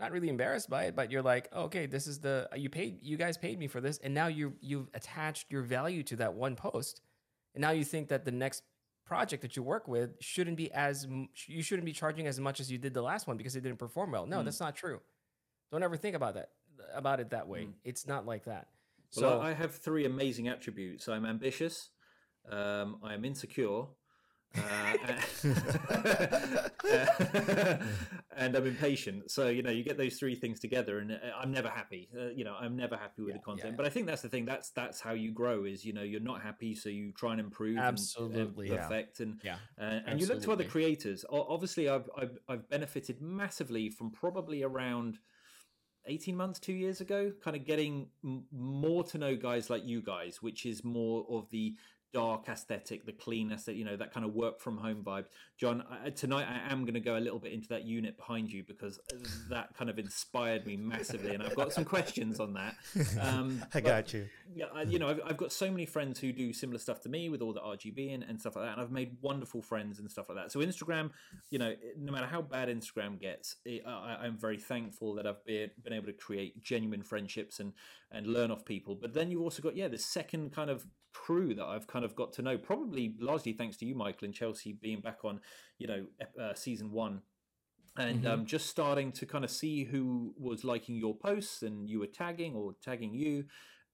[0.00, 2.98] not really embarrassed by it, but you're like, oh, okay, this is the you paid
[3.02, 6.34] you guys paid me for this, and now you you've attached your value to that
[6.34, 7.00] one post,
[7.54, 8.62] and now you think that the next
[9.06, 11.06] project that you work with shouldn't be as
[11.46, 13.78] you shouldn't be charging as much as you did the last one because it didn't
[13.78, 14.26] perform well.
[14.26, 14.44] No, Mm.
[14.46, 15.00] that's not true.
[15.70, 16.50] Don't ever think about that
[16.94, 17.64] about it that way.
[17.64, 17.72] Mm.
[17.84, 18.68] It's not like that.
[19.16, 21.08] Well, So I have three amazing attributes.
[21.08, 21.90] I'm ambitious,
[22.50, 23.84] um, I am insecure,
[24.56, 25.18] uh, and,
[28.36, 29.30] and I'm impatient.
[29.30, 32.08] So you know, you get those three things together, and uh, I'm never happy.
[32.16, 33.70] Uh, you know, I'm never happy with Yeah, the content.
[33.70, 33.76] yeah.
[33.76, 34.44] But I think that's the thing.
[34.44, 35.64] That's that's how you grow.
[35.64, 38.82] Is you know, you're not happy, so you try and improve, and, Absolutely, uh, yeah.
[38.82, 41.24] perfect, and yeah, uh, and you look to other creators.
[41.30, 45.18] Obviously, I've, I've I've benefited massively from probably around
[46.06, 48.08] eighteen months, two years ago, kind of getting
[48.52, 51.76] more to know guys like you guys, which is more of the
[52.14, 55.24] dark aesthetic, the clean aesthetic, you know, that kind of work from home vibe.
[55.58, 58.50] John, I, tonight I am going to go a little bit into that unit behind
[58.50, 59.00] you because
[59.50, 62.76] that kind of inspired me massively, and I've got some questions on that.
[63.20, 64.28] Um, I but- got you.
[64.54, 67.08] yeah, I, you know, I've, I've got so many friends who do similar stuff to
[67.08, 69.98] me with all the RGB and, and stuff like that, and I've made wonderful friends
[69.98, 70.52] and stuff like that.
[70.52, 71.10] So Instagram,
[71.50, 75.44] you know, no matter how bad Instagram gets, it, I, I'm very thankful that I've
[75.44, 77.72] been, been able to create genuine friendships and
[78.10, 78.94] and learn off people.
[78.94, 82.14] But then you've also got yeah, the second kind of crew that I've kind of
[82.14, 85.40] got to know, probably largely thanks to you, Michael and Chelsea, being back on,
[85.78, 86.06] you know,
[86.38, 87.22] uh, season one
[87.96, 88.28] and Mhm.
[88.28, 92.08] um, just starting to kind of see who was liking your posts and you were
[92.08, 93.44] tagging or tagging you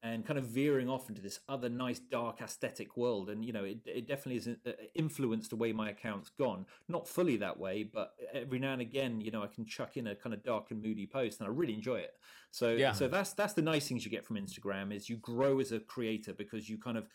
[0.02, 3.28] and kind of veering off into this other nice dark aesthetic world.
[3.30, 6.66] And you know it, it definitely has uh, influenced the way my account's gone.
[6.88, 10.06] Not fully that way but every now and again you know i can chuck in
[10.06, 12.14] a kind of dark and moody post and i really enjoy it.
[12.50, 12.92] So Yeah.
[12.92, 15.80] so that's that's the nice things you get from instagram is you grow as a
[15.80, 17.06] creator because you kind of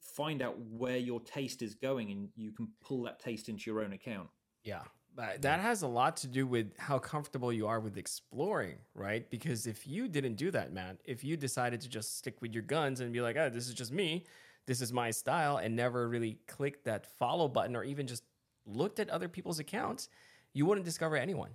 [0.00, 3.82] find out where your taste is going and you can pull that taste into your
[3.82, 4.28] own account.
[4.62, 4.82] Yeah,
[5.40, 9.28] that has a lot to do with how comfortable you are with exploring, right?
[9.30, 12.62] Because if you didn't do that, Matt, if you decided to just stick with your
[12.62, 14.24] guns and be like, oh, this is just me,
[14.66, 18.24] this is my style, and never really clicked that follow button or even just
[18.66, 20.08] looked at other people's accounts,
[20.52, 21.50] you wouldn't discover anyone.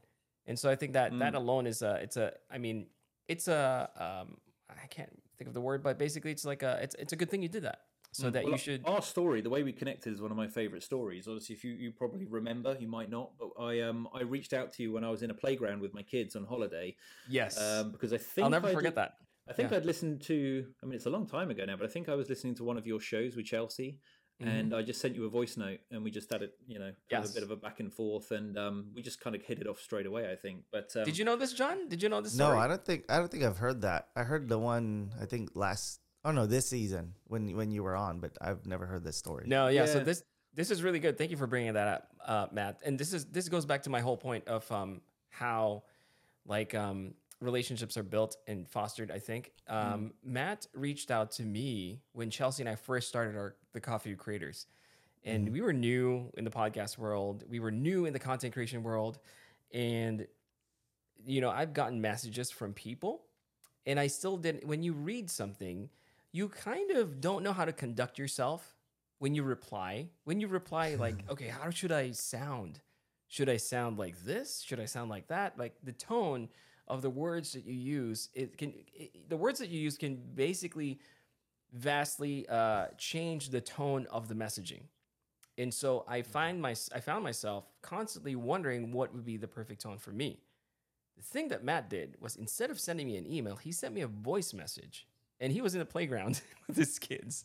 [0.48, 1.20] And so I think that mm.
[1.20, 2.88] that alone is a, it's a, I mean,
[3.28, 4.38] it's a, um,
[4.70, 7.30] I can't think of the word, but basically it's like a, it's, it's a good
[7.30, 8.34] thing you did that so mm.
[8.34, 8.82] that well, you should.
[8.86, 11.28] Our story, the way we connected, is one of my favorite stories.
[11.28, 14.74] Obviously, if you, you probably remember, you might not, but I um I reached out
[14.74, 16.96] to you when I was in a playground with my kids on holiday.
[17.30, 19.14] Yes, um, because I think I'll never I'd, forget that.
[19.50, 19.78] I think yeah.
[19.78, 20.66] I'd listened to.
[20.84, 22.64] I mean, it's a long time ago now, but I think I was listening to
[22.64, 24.00] one of your shows with Chelsea.
[24.42, 24.50] Mm-hmm.
[24.50, 26.92] And I just sent you a voice note, and we just had it, you know,
[27.12, 27.30] yes.
[27.30, 29.68] a bit of a back and forth, and um, we just kind of hit it
[29.68, 30.32] off straight away.
[30.32, 30.64] I think.
[30.72, 31.88] But um, did you know this, John?
[31.88, 32.34] Did you know this?
[32.34, 32.56] Story?
[32.56, 34.08] No, I don't think I don't think I've heard that.
[34.16, 37.96] I heard the one I think last Oh no, this season when when you were
[37.96, 39.46] on, but I've never heard this story.
[39.48, 39.82] No, yeah.
[39.82, 39.86] yeah.
[39.88, 41.18] So this this is really good.
[41.18, 42.82] Thank you for bringing that up, uh, Matt.
[42.86, 45.84] And this is this goes back to my whole point of um, how
[46.46, 49.10] like um, relationships are built and fostered.
[49.10, 50.12] I think um, mm.
[50.24, 54.68] Matt reached out to me when Chelsea and I first started our the Coffee Creators,
[55.24, 55.54] and mm.
[55.54, 57.46] we were new in the podcast world.
[57.50, 59.18] We were new in the content creation world,
[59.74, 60.28] and
[61.26, 63.24] you know I've gotten messages from people,
[63.88, 64.68] and I still didn't.
[64.68, 65.90] When you read something
[66.32, 68.76] you kind of don't know how to conduct yourself
[69.20, 70.08] when you reply.
[70.24, 72.80] When you reply, like, okay, how should I sound?
[73.28, 74.62] Should I sound like this?
[74.62, 75.58] Should I sound like that?
[75.58, 76.50] Like the tone
[76.88, 80.20] of the words that you use, it can it, the words that you use can
[80.36, 81.00] basically
[81.72, 84.84] vastly uh, change the tone of the messaging.
[85.58, 89.82] And so I find my I found myself constantly wondering what would be the perfect
[89.82, 90.42] tone for me.
[91.16, 94.02] The thing that Matt did was instead of sending me an email, he sent me
[94.02, 95.08] a voice message
[95.42, 97.44] and he was in the playground with his kids,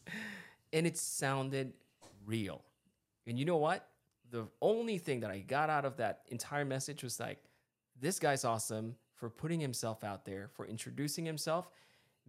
[0.72, 1.72] and it sounded
[2.24, 2.62] real.
[3.26, 3.88] And you know what?
[4.30, 7.38] The only thing that I got out of that entire message was like,
[8.00, 11.70] this guy's awesome for putting himself out there, for introducing himself,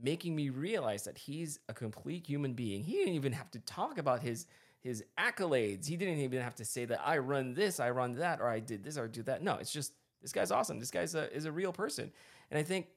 [0.02, 2.84] making me realize that he's a complete human being.
[2.84, 4.48] He didn't even have to talk about his
[4.80, 5.88] his accolades.
[5.88, 8.60] He didn't even have to say that I run this, I run that, or I
[8.60, 9.42] did this, or do that.
[9.44, 10.80] No, it's just this guy's awesome.
[10.80, 12.12] This guy's a is a real person.
[12.52, 12.88] And I think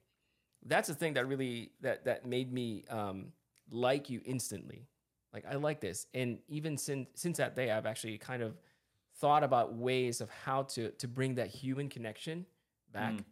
[0.67, 3.33] that's the thing that really that that made me um,
[3.71, 4.87] like you instantly.
[5.33, 8.59] Like I like this, and even since since that day, I've actually kind of
[9.19, 12.47] thought about ways of how to to bring that human connection
[12.93, 13.25] back mm.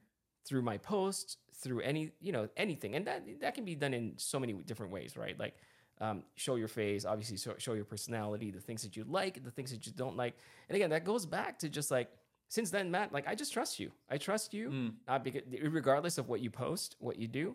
[0.44, 4.14] through my posts, through any you know anything, and that that can be done in
[4.16, 5.38] so many different ways, right?
[5.38, 5.54] Like
[6.00, 9.50] um, show your face, obviously show, show your personality, the things that you like, the
[9.50, 10.34] things that you don't like,
[10.68, 12.10] and again, that goes back to just like
[12.48, 13.90] since then, Matt, like I just trust you.
[14.10, 14.92] I trust you, mm.
[15.06, 17.54] not because regardless of what you post, what you do,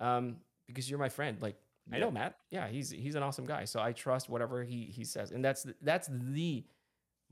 [0.00, 1.40] um, because you're my friend.
[1.40, 1.56] Like
[1.88, 1.96] yeah.
[1.96, 2.36] I know Matt.
[2.50, 3.64] Yeah, he's he's an awesome guy.
[3.64, 6.64] So I trust whatever he he says, and that's that's the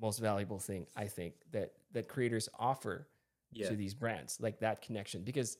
[0.00, 3.08] most valuable thing I think that that creators offer
[3.52, 3.68] yeah.
[3.68, 5.58] to these brands, like that connection, because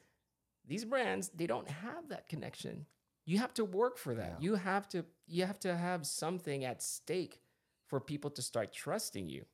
[0.67, 2.87] these brands they don't have that connection.
[3.27, 4.37] You have to work for that.
[4.39, 4.51] Yeah.
[4.51, 7.41] You have to you have to have something at stake
[7.89, 9.45] for people to start trusting you,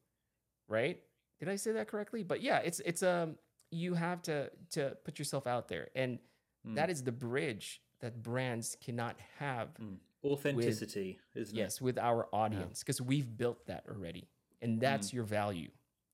[0.68, 1.00] right?
[1.38, 2.22] Did I say that correctly?
[2.22, 3.36] But yeah, it's it's um
[3.70, 6.18] you have to to put yourself out there, and
[6.66, 6.74] mm.
[6.76, 9.68] that is the bridge that brands cannot have.
[9.80, 9.96] Mm.
[10.24, 11.82] Authenticity, with, isn't yes, it?
[11.82, 13.06] with our audience because yeah.
[13.06, 14.28] we've built that already,
[14.60, 15.14] and that's mm.
[15.14, 15.70] your value.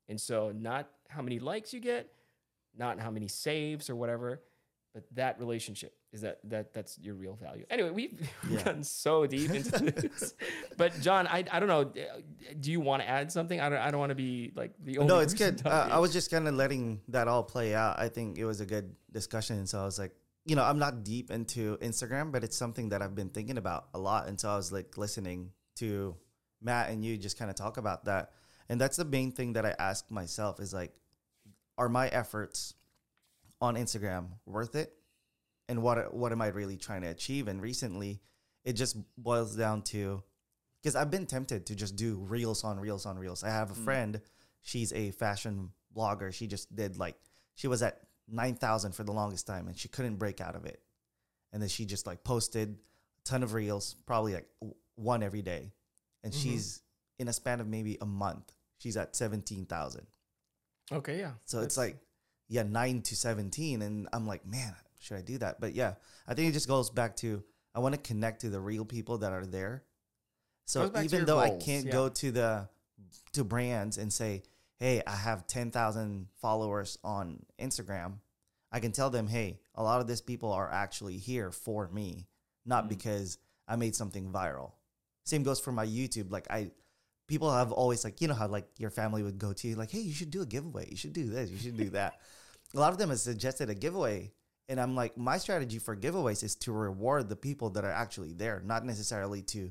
[0.09, 2.13] And so, not how many likes you get,
[2.77, 4.43] not how many saves or whatever,
[4.95, 7.65] but that relationship is that that that's your real value.
[7.71, 8.63] Anyway, we've yeah.
[8.63, 10.35] gotten so deep into this.
[10.77, 11.93] but John, I, I don't know.
[12.61, 13.61] Do you want to add something?
[13.61, 15.09] I don't I don't want to be like the only.
[15.09, 15.63] No, it's good.
[15.65, 17.99] Uh, I was just kind of letting that all play out.
[17.99, 19.67] I think it was a good discussion.
[19.67, 20.13] So I was like,
[20.45, 23.89] you know, I'm not deep into Instagram, but it's something that I've been thinking about
[23.95, 24.29] a lot.
[24.29, 26.17] And so I was like listening to
[26.61, 28.33] Matt and you just kind of talk about that.
[28.69, 30.93] And that's the main thing that I ask myself is like,
[31.79, 32.75] are my efforts
[33.63, 34.93] on Instagram worth it?
[35.69, 37.49] and what what am I really trying to achieve?
[37.49, 38.21] And recently,
[38.63, 40.23] it just boils down to
[40.83, 43.43] because I've been tempted to just do reels on reels on reels.
[43.43, 43.85] I have a mm.
[43.85, 44.21] friend,
[44.61, 46.33] she's a fashion blogger.
[46.33, 47.17] She just did like
[47.55, 50.67] she was at nine thousand for the longest time, and she couldn't break out of
[50.67, 50.81] it.
[51.53, 54.49] And then she just like posted a ton of reels, probably like
[54.97, 55.73] one every day,
[56.23, 56.51] and mm-hmm.
[56.51, 56.83] she's
[57.19, 60.07] in a span of maybe a month, she's at seventeen thousand.
[60.93, 61.33] Okay, yeah.
[61.45, 61.69] So That's...
[61.69, 61.97] it's like
[62.53, 65.59] yeah, nine to seventeen, and I'm like, man, should I do that?
[65.59, 65.95] But yeah,
[66.29, 67.43] I think it just goes back to
[67.75, 69.85] I want to connect to the real people that are there.
[70.67, 71.93] So even though goals, I can't yeah.
[71.93, 72.69] go to the
[73.33, 74.43] to brands and say,
[74.79, 78.19] "Hey, I have 10,000 followers on Instagram."
[78.71, 82.29] I can tell them, "Hey, a lot of these people are actually here for me,
[82.67, 82.91] not mm.
[82.91, 84.73] because I made something viral."
[85.25, 86.31] Same goes for my YouTube.
[86.31, 86.71] Like I
[87.29, 89.91] people have always like you know how like your family would go to you like
[89.91, 92.21] hey you should do a giveaway you should do this you should do that
[92.75, 94.33] a lot of them have suggested a giveaway
[94.69, 98.33] and i'm like my strategy for giveaways is to reward the people that are actually
[98.33, 99.71] there not necessarily to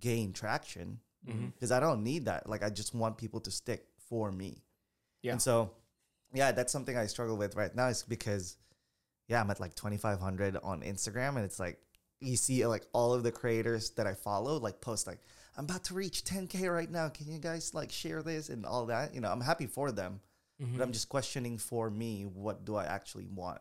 [0.00, 1.46] gain traction mm-hmm.
[1.46, 2.48] because i don't need that.
[2.48, 4.62] Like i just want people to stick for me.
[5.22, 5.32] Yeah.
[5.32, 5.70] and so
[6.34, 8.56] yeah that's something i struggle with right now is because
[9.28, 11.78] yeah i'm at like 2500 on instagram and it's like
[12.20, 15.20] you see like all of the creators that i follow like post like
[15.56, 17.08] i'm about to reach 10k right now.
[17.08, 18.48] Can you guys like share this?
[18.48, 20.20] and all that you know i'm happy for them
[20.62, 20.76] Mm-hmm.
[20.76, 23.60] but i'm just questioning for me what do i actually want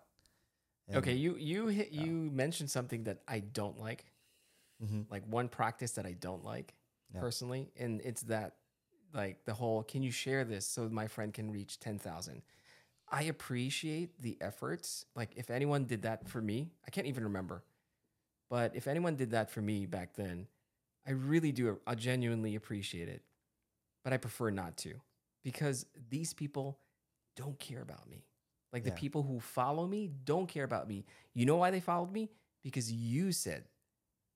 [0.87, 4.11] And- Okay, you you hit, you mentioned something that I don't like,
[4.83, 5.05] Mhm.
[5.09, 6.73] like one practice that I don't like
[7.13, 7.21] Yeah.
[7.21, 8.57] personally, and it's that
[9.13, 12.41] like the whole can you share this so my friend can reach ten thousand.
[13.07, 15.05] I appreciate the efforts.
[15.15, 17.63] Like if anyone did that for me, I can't even remember,
[18.49, 20.47] but if anyone did that for me back then,
[21.05, 21.79] I really do.
[21.87, 23.21] I genuinely appreciate it,
[24.03, 24.99] but I prefer not to
[25.43, 26.79] because these people
[27.35, 28.25] don't care about me.
[28.73, 31.05] Like the people who follow me don't care about me.
[31.33, 32.29] You know why they followed me?
[32.63, 33.65] Because you said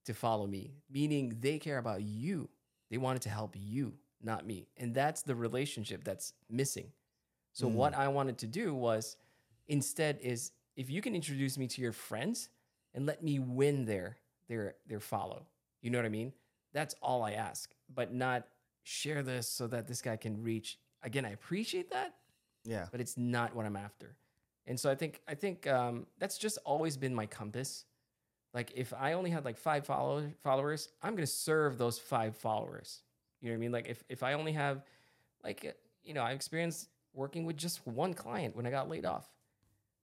[0.06, 2.50] to follow me, meaning they care about you.
[2.92, 4.68] They wanted to help you, not me.
[4.78, 6.92] And that's the relationship that's missing.
[7.54, 8.00] So what mm.
[8.00, 9.16] I wanted to do was
[9.68, 12.50] instead is if you can introduce me to your friends
[12.94, 14.18] and let me win their
[14.48, 15.46] their their follow.
[15.82, 16.34] You know what I mean?
[16.74, 18.48] That's all I ask, but not
[18.84, 20.78] share this so that this guy can reach.
[21.04, 22.16] Again, I appreciate that,
[22.66, 24.16] yeah but it's not what I'm after.
[24.68, 27.86] And so I think I think um, that's just always been my compass.
[28.54, 33.02] Like if I only had like five follow- followers, I'm gonna serve those five followers.
[33.42, 33.72] You know what I mean?
[33.72, 34.84] Like if if I only have
[35.44, 35.72] like uh,
[36.04, 39.30] you know I experienced working with just one client when I got laid off.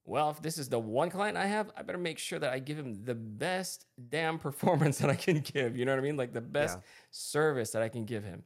[0.04, 2.58] Well, if this is the one client I have, I better make sure that I
[2.58, 5.76] give him the best damn performance that I can give.
[5.76, 6.16] You know what I mean?
[6.16, 6.82] Like the best Yeah.
[7.10, 8.42] service that I can give him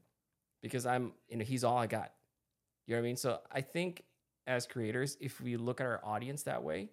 [0.62, 2.12] because I'm, you know, he's all I got.
[2.86, 3.16] You know what I mean?
[3.16, 4.02] So I think
[4.46, 6.90] as creators, if we look at our audience that way,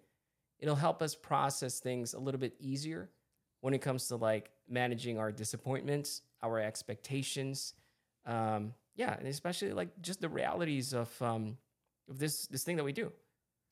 [0.60, 3.10] it'll help us process things a little bit easier
[3.62, 7.74] when it comes to like managing our disappointments, our expectations.
[8.26, 11.58] Um, yeah, and especially like just the realities of um,
[12.10, 13.12] of this this thing that we do.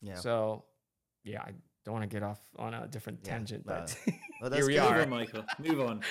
[0.02, 0.64] yeah So,
[1.24, 1.52] yeah, I
[1.86, 3.74] don't want to get off on a different Yeah, tangent, no.
[3.74, 3.98] but
[4.42, 5.02] Well, that's here we good.
[5.02, 5.06] Are.
[5.08, 5.44] Michael.
[5.60, 6.02] Move on.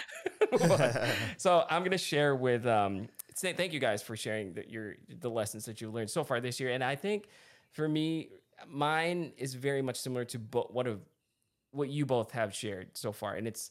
[1.37, 3.09] so I'm gonna share with um.
[3.37, 6.61] Thank you guys for sharing the, your the lessons that you've learned so far this
[6.61, 7.29] year, and I think
[7.71, 8.31] for me,
[8.69, 11.01] mine is very much similar to bo- what of
[11.73, 13.71] what you both have shared so far, and it's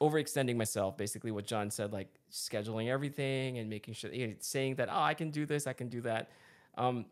[0.00, 0.96] overextending myself.
[0.96, 5.00] Basically, what John said, like scheduling everything and making sure, you know, saying that oh,
[5.00, 6.30] I can do this, I can do that.
[6.76, 7.06] Um,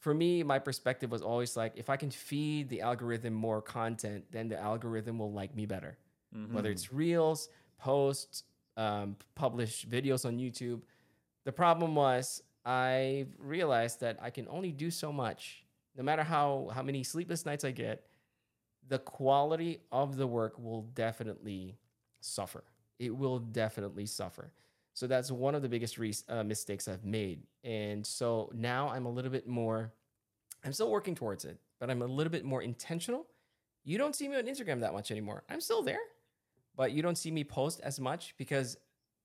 [0.00, 4.24] for me, my perspective was always like, if I can feed the algorithm more content,
[4.30, 5.96] then the algorithm will like me better.
[6.54, 8.42] Whether it's reels, posts,
[8.76, 10.82] um, publish videos on YouTube.
[11.46, 15.64] The problem was I realized that I can only do so much.
[15.96, 18.04] No matter how how many sleepless nights I get,
[18.88, 21.76] the quality of the work will definitely
[22.20, 22.64] suffer.
[22.98, 24.52] It will definitely suffer.
[24.92, 27.42] So that's one of the biggest re- uh, mistakes I've made.
[27.62, 29.92] And so now I'm a little bit more,
[30.64, 33.26] I'm still working towards it, but I'm a little bit more intentional.
[33.84, 35.44] You don't see me on Instagram that much anymore.
[35.48, 36.00] I'm still there,
[36.74, 38.78] but you don't see me post as much because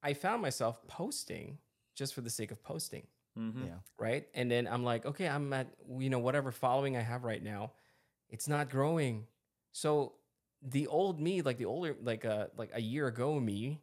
[0.03, 1.57] I found myself posting
[1.95, 3.05] just for the sake of posting
[3.37, 3.65] Mhm.
[3.67, 4.27] yeah right?
[4.33, 5.67] And then I'm like, okay, I'm at
[5.99, 7.71] you know whatever following I have right now,
[8.29, 9.25] it's not growing.
[9.71, 10.15] So
[10.61, 13.81] the old me, like the older, like a like a year ago me,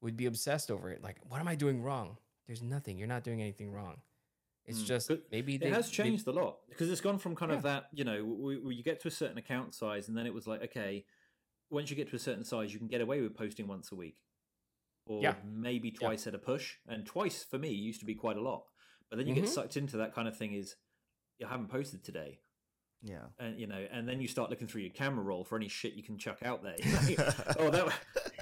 [0.00, 1.02] would be obsessed over it.
[1.02, 2.16] Like, what am I doing wrong?
[2.46, 2.96] There's nothing.
[2.98, 4.00] You're not doing anything wrong.
[4.64, 4.86] It's Mm.
[4.86, 7.52] just But maybe It they, has they- changed a lot because it's gone from kind
[7.52, 10.32] of that, you know, where you get to a certain account size, and then it
[10.34, 11.04] was like, okay,
[11.70, 13.94] once you get to a certain size, you can get away with posting once a
[13.94, 14.16] week,
[15.10, 15.34] or Yeah.
[15.44, 16.76] maybe twice at a push.
[16.86, 18.66] And twice for me used to be quite a lot.
[19.08, 19.48] But then you get Mhm.
[19.48, 20.54] sucked into that kind of thing.
[20.54, 20.76] Is
[21.38, 22.40] you haven't posted today,
[23.02, 25.68] yeah and you know, and then you start looking through your camera roll for any
[25.68, 26.76] shit you can chuck out there.
[27.58, 27.92] oh, that,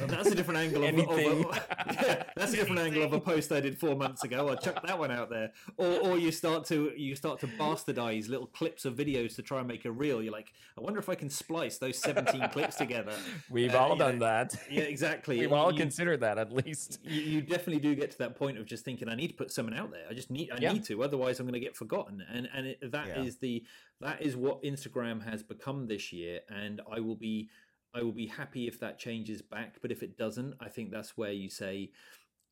[0.00, 1.44] oh, that's a different angle of, of Anything.
[1.44, 4.48] a, yeah, that's a different angle of a post I did four months ago.
[4.48, 8.28] I'll chuck that one out there, or or you start to you start to bastardize
[8.28, 10.22] little clips of videos to try and make a reel.
[10.22, 13.14] You're like, I wonder if I can splice those 17 clips together.
[13.50, 14.54] we've Uh, all you know, done that.
[14.70, 15.38] Yeah, exactly.
[15.38, 16.98] we've You- all you- considered that at least.
[17.04, 19.52] you, you definitely do get to that point of just thinking I need to put
[19.52, 20.04] someone out there.
[20.10, 20.72] I just need I Yeah.
[20.72, 22.24] need to, otherwise I'm going to get forgotten.
[22.32, 23.38] And and it, that is Yeah.
[23.40, 23.64] the
[24.00, 26.40] that is what Instagram has become this year.
[26.48, 27.48] And I will be
[27.94, 29.76] I will be happy if that changes back.
[29.80, 31.90] But if it doesn't, I think that's where you say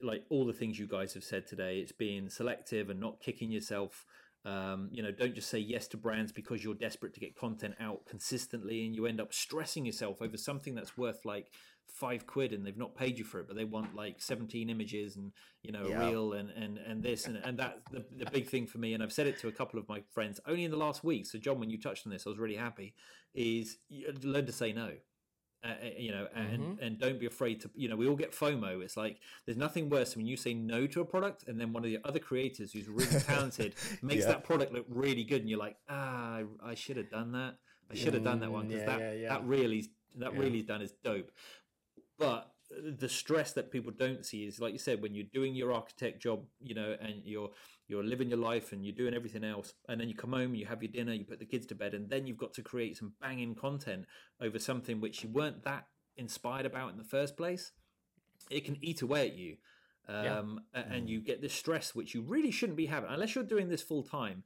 [0.02, 1.78] like all the things you guys have said today.
[1.78, 4.04] It's being selective and not kicking yourself.
[4.44, 7.74] Um, you know, don't just say yes to brands because you're desperate to get content
[7.80, 11.48] out consistently and you end up stressing yourself over something that's worth like
[11.88, 15.16] five quid and they've not paid you for it, but they want like 17 images
[15.16, 15.32] and,
[15.62, 15.96] you know, Yeah.
[15.96, 17.26] a reel and, and, and this.
[17.26, 18.92] And, and that's the, the big thing for me.
[18.94, 21.26] And I've said it to a couple of my friends only in the last week.
[21.26, 22.94] So, John, when you touched on this, I was really happy.
[23.34, 24.92] Is you learn to say no.
[25.64, 27.70] Uh, uh, you know, and and don't be afraid to.
[27.74, 28.82] You know, we all get FOMO.
[28.82, 31.72] It's like there's nothing worse than when you say no to a product, and then
[31.72, 34.32] one of the other creators who's really talented makes Yeah.
[34.32, 37.56] that product look really good, and you're like, ah, I, I should have done that.
[37.90, 40.62] I should have done that one because Mm, yeah, that yeah, that really that really
[40.62, 41.30] done is dope.
[42.18, 42.50] But
[42.98, 46.20] the stress that people don't see is like you said when you're doing your architect
[46.20, 47.50] job, you know, and you're
[47.88, 50.66] you're living your life and you're doing everything else, and then you come home, you
[50.66, 52.96] have your dinner, you put the kids to bed, and then you've got to create
[52.96, 54.06] some banging content
[54.40, 55.86] over something which you weren't that
[56.16, 57.72] inspired about in the first place.
[58.50, 59.56] It can eat away at you.
[60.08, 63.44] Um, a- and you get this stress which you really shouldn't be having unless you're
[63.44, 64.44] doing this full time.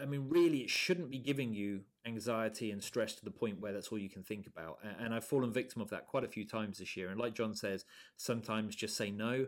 [0.00, 3.72] I mean, really, it shouldn't be giving you anxiety and stress to the point where
[3.72, 4.78] that's all you can think about.
[4.98, 7.10] And I've fallen victim of that quite a few times this year.
[7.10, 7.84] And like John says,
[8.16, 9.46] sometimes just say no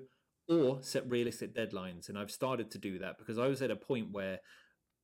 [0.48, 2.09] or set realistic deadlines.
[2.09, 4.40] And I've started to do that because I was at a point where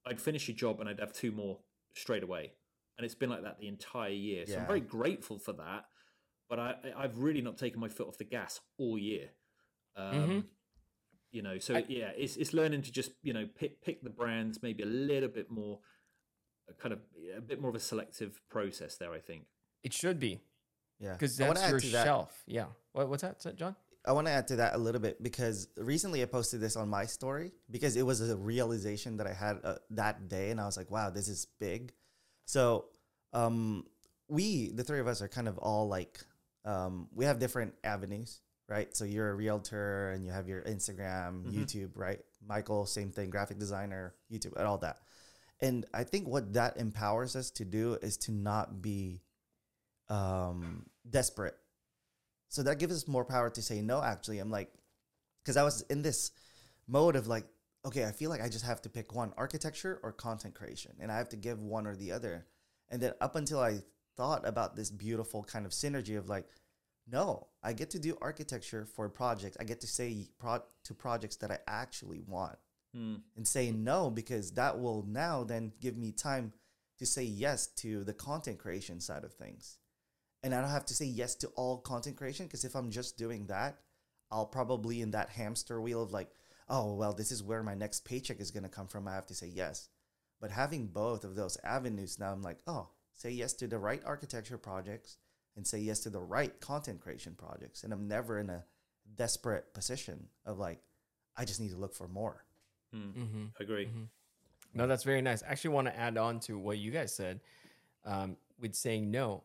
[0.06, 1.60] I'd finish a job and I'd have two more
[1.94, 2.52] straight away.
[2.96, 4.44] And it's been like that the entire year.
[4.46, 5.84] So I'm very grateful for that.
[6.50, 9.30] But I, I've really not taken my foot off the gas all year.
[9.96, 10.44] Um, Mhm.
[11.30, 14.62] You know, so yeah, it's it's learning to just you know pick pick the brands
[14.62, 15.78] maybe a little bit more,
[16.68, 17.00] uh, kind of
[17.36, 19.12] a bit more of a selective process there.
[19.12, 19.44] I think.
[19.82, 20.40] It should be
[20.98, 22.42] Yeah, because I wanna that's add your to that- shelf.
[22.46, 22.66] Yeah.
[22.92, 23.76] What, what's that, John?
[24.04, 26.88] I want to add to that a little bit because recently I posted this on
[26.88, 30.64] my story because it was a realization that I had uh, that day, and I
[30.66, 31.92] was like, "Wow, this is big."
[32.46, 32.86] So,
[33.34, 33.84] um,
[34.28, 36.20] we, the three of us, are kind of all like,
[36.64, 38.94] um, we have different avenues, right?
[38.96, 41.52] So you're a realtor, and you have your Instagram, Mhm.
[41.54, 42.20] YouTube, right?
[42.46, 45.00] Michael, same thing, graphic designer, YouTube, and all that.
[45.60, 49.22] And I think what that empowers us to do is to not be
[50.08, 51.56] um, desperate.
[52.48, 54.72] So that gives us more power to say no actually i'm like
[55.42, 56.30] because i was in this
[56.86, 57.44] mode of like
[57.84, 61.12] okay i feel like i just have to pick one architecture or content creation and
[61.12, 62.46] i have to give one or the other.
[62.90, 63.78] And then up until i
[64.16, 66.46] thought about this beautiful kind of synergy of like
[67.06, 69.56] no i get to do architecture for projects.
[69.60, 72.58] I get to say pro- to projects that i actually want
[72.98, 73.14] Hmm.
[73.36, 76.52] and say no because that will now then give me time
[76.98, 79.78] to say yes to the content creation side of things.
[80.42, 83.16] And I don't have to say yes to all content creation because if I'm just
[83.16, 83.78] doing that,
[84.32, 86.28] I'll probably in that hamster wheel of like,
[86.68, 89.06] oh, well, this is where my next paycheck is going to come from.
[89.06, 89.90] I have to say yes.
[90.40, 94.02] But having both of those avenues now, I'm like, oh, say yes to the right
[94.04, 95.18] architecture projects
[95.56, 97.84] and say yes to the right content creation projects.
[97.84, 98.64] And I'm never in a
[99.14, 100.80] desperate position of like,
[101.36, 102.44] I just need to look for more.
[102.92, 103.10] Hmm.
[103.22, 103.44] Mm-hmm.
[103.60, 103.88] Agree.
[104.74, 105.42] No, that's very nice.
[105.42, 107.40] I actually want to add on to what you guys said
[108.04, 109.42] um, with saying no.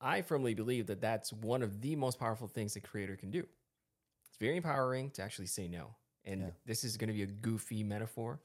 [0.00, 3.46] I firmly believe that that's one of the most powerful things a creator can do.
[4.28, 5.94] It's very empowering to actually say no.
[6.24, 6.50] And Yeah.
[6.66, 8.40] this is going to be a goofy metaphor,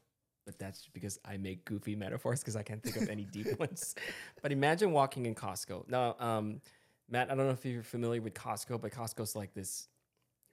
[0.46, 3.96] but that's because I make goofy metaphors because I can't think of any deep ones.
[4.42, 5.90] But imagine walking in Costco.
[5.90, 6.62] Now, um,
[7.10, 9.90] Matt, I don't know if you're familiar with Costco, but Costco's like this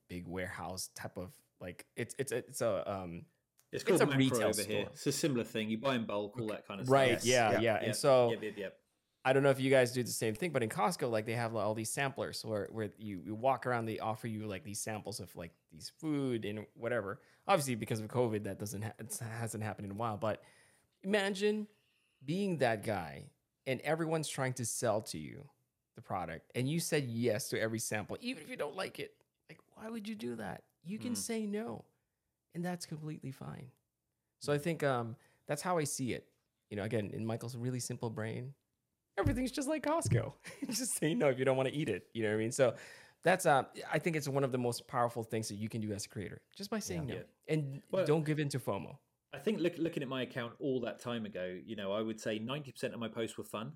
[0.09, 1.31] big warehouse type of
[1.61, 3.27] like it's it's it's a um,
[3.73, 4.83] It's called a retail over here.
[4.83, 4.91] store.
[4.93, 5.69] It's a similar thing.
[5.71, 7.27] You buy in bulk, all that kind of right, stuff.
[7.27, 7.61] yeah, Yeah.
[7.61, 8.31] yeah, Yep, and so.
[8.33, 8.79] yep, yep, yep.
[9.25, 11.35] I don't know if you guys do the same thing, but in Costco, like they
[11.35, 14.65] have like, all these samplers where, where you, you walk around, they offer you like
[14.65, 17.21] these samples of like these food and whatever.
[17.47, 20.17] Obviously, because of COVID, that doesn't ha- it hasn't happened in a while.
[20.17, 20.43] But
[21.03, 21.67] imagine
[22.25, 23.25] being that guy
[23.67, 25.45] and everyone's trying to sell to you
[25.95, 29.13] the product, and you said yes to every sample, even if you don't like it.
[29.51, 30.63] Like, why would you do that?
[30.85, 31.17] You can Mm.
[31.17, 31.85] say no,
[32.59, 33.69] and that's completely fine.
[34.41, 35.15] So I think um,
[35.47, 36.27] that's how I see it.
[36.71, 38.53] You know, again, in Michael's really simple brain,
[39.17, 40.33] everything's just like Costco.
[40.67, 42.09] just say no if you don't want to eat it.
[42.15, 42.51] You know what I mean?
[42.51, 42.75] So
[43.23, 45.93] that's uh, I think it's one of the most powerful things that you can do
[45.93, 47.21] as a creator, just by saying no Yeah.
[47.49, 48.97] and Well- don't give in to FOMO.
[49.33, 52.19] I think look, looking at my account all that time ago, you know, I would
[52.21, 53.73] say 90% of my posts were fun.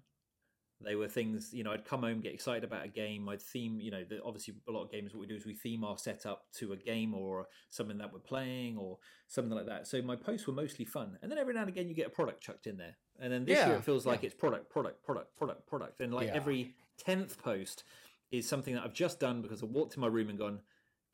[0.84, 3.28] They were things, you know, I'd come home, get excited about a game.
[3.28, 5.54] I'd theme, you know, the, obviously a lot of games, what we do is we
[5.54, 9.86] theme our setup to a game or something that we're playing or something like that.
[9.86, 11.18] So my posts were mostly fun.
[11.22, 12.96] And then every now and again, you get a product chucked in there.
[13.20, 14.26] And then this year it feels like yeah.
[14.26, 16.00] it's product, product, product, product, product.
[16.00, 16.34] And like Yeah.
[16.34, 16.74] every
[17.06, 17.84] 10th post
[18.30, 20.60] is something that I've just done because I walked in my room and gone,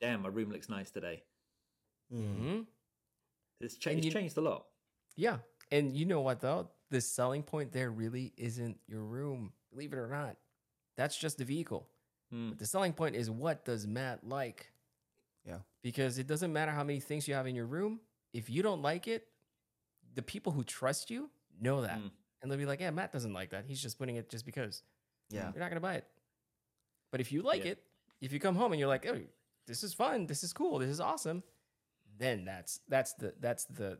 [0.01, 1.23] damn, my room looks nice today.
[2.13, 2.61] Mm-hmm.
[3.61, 4.65] It's, cha- it's you- changed a lot.
[5.15, 5.37] Yeah.
[5.71, 6.69] And you know what though?
[6.89, 10.35] The selling point there really isn't your room, believe it or not.
[10.97, 11.87] That's just the vehicle.
[12.31, 14.71] But the selling point is what does Matt like?
[15.45, 15.59] Yeah.
[15.81, 18.01] Because it doesn't matter how many things you have in your room.
[18.33, 19.25] If you don't like it,
[20.13, 22.11] the people who trust you know that, Mm.
[22.41, 23.65] and they'll be like, "Yeah, Matt doesn't like that.
[23.65, 24.83] He's just putting it just because."
[25.29, 25.49] Yeah.
[25.51, 26.05] You're not gonna buy it.
[27.11, 27.71] But if you like Yeah.
[27.71, 27.83] it,
[28.21, 29.21] if you come home and you're like, "Oh,
[29.65, 30.27] this is fun.
[30.27, 30.77] This is cool.
[30.77, 31.41] This is awesome,"
[32.17, 33.99] then that's that's the that's the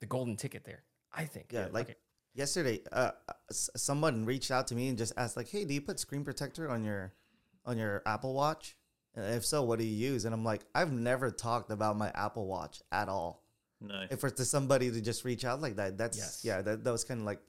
[0.00, 0.84] the golden ticket there.
[1.12, 1.50] I think.
[1.52, 1.98] Yeah, like
[2.34, 3.12] yesterday, uh,
[3.50, 6.68] someone reached out to me and just asked, like, "Hey, do you put screen protector
[6.70, 7.12] on your
[7.64, 8.76] on your Apple Watch?
[9.14, 12.10] And if so, what do you use?" And I'm like, "I've never talked about my
[12.14, 13.44] Apple Watch at all.
[13.80, 14.06] No.
[14.10, 16.40] If it's to somebody to just reach out like that, that's Yes.
[16.44, 17.40] yeah, that, that was kind of like,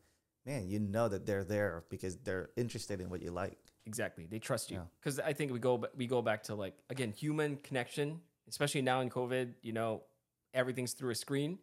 [0.46, 3.58] man, you know that they're there because they're interested in what you like.
[3.88, 4.28] Exactly.
[4.28, 4.84] They trust you Yeah.
[5.00, 9.02] because I think we go we go back to like again human connection, especially now
[9.02, 9.56] in COVID.
[9.64, 10.04] You know,
[10.54, 11.58] everything's through a screen.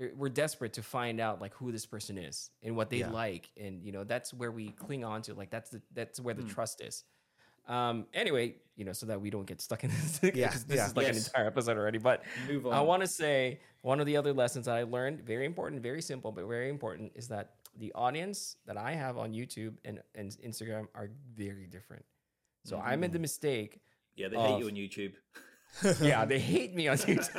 [0.00, 3.10] They're- We're desperate to find out like who this person is and what they Yeah.
[3.10, 5.34] like, and you know that's where we cling on to.
[5.34, 6.48] Like that's the that's where the Hmm.
[6.48, 7.04] trust is.
[7.68, 8.06] Um.
[8.14, 10.18] Anyway, you know, so that we don't get stuck in this.
[10.34, 10.86] Yeah, 'cause this yeah.
[10.86, 11.98] is like an entire episode already.
[11.98, 12.72] But Move on.
[12.72, 16.00] I want to say one of the other lessons that I learned, very important, very
[16.02, 20.30] simple, but very important, is that the audience that I have on YouTube and, and
[20.44, 22.04] Instagram are very different.
[22.64, 23.80] So I made the mistake.
[24.16, 25.14] yeah, they hate you on YouTube.
[26.02, 27.30] Yeah, they hate me on YouTube.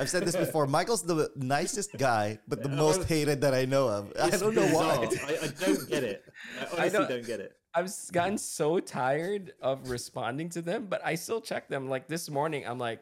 [0.00, 0.66] I've said this before.
[0.66, 4.12] Michael's the nicest guy, but the most hated that I know of.
[4.20, 5.08] I don't know why.
[5.28, 6.24] I, I don't get it.
[6.60, 7.56] I honestly don't- don't get it.
[7.72, 11.88] I've gotten so tired of responding to them, but I still check them.
[11.88, 13.00] Like this morning, I'm like,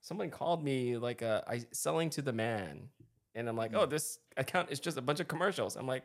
[0.00, 2.88] someone called me like uh, I selling to the man,
[3.34, 5.76] and I'm like, oh, this account is just a bunch of commercials.
[5.76, 6.02] I'm like,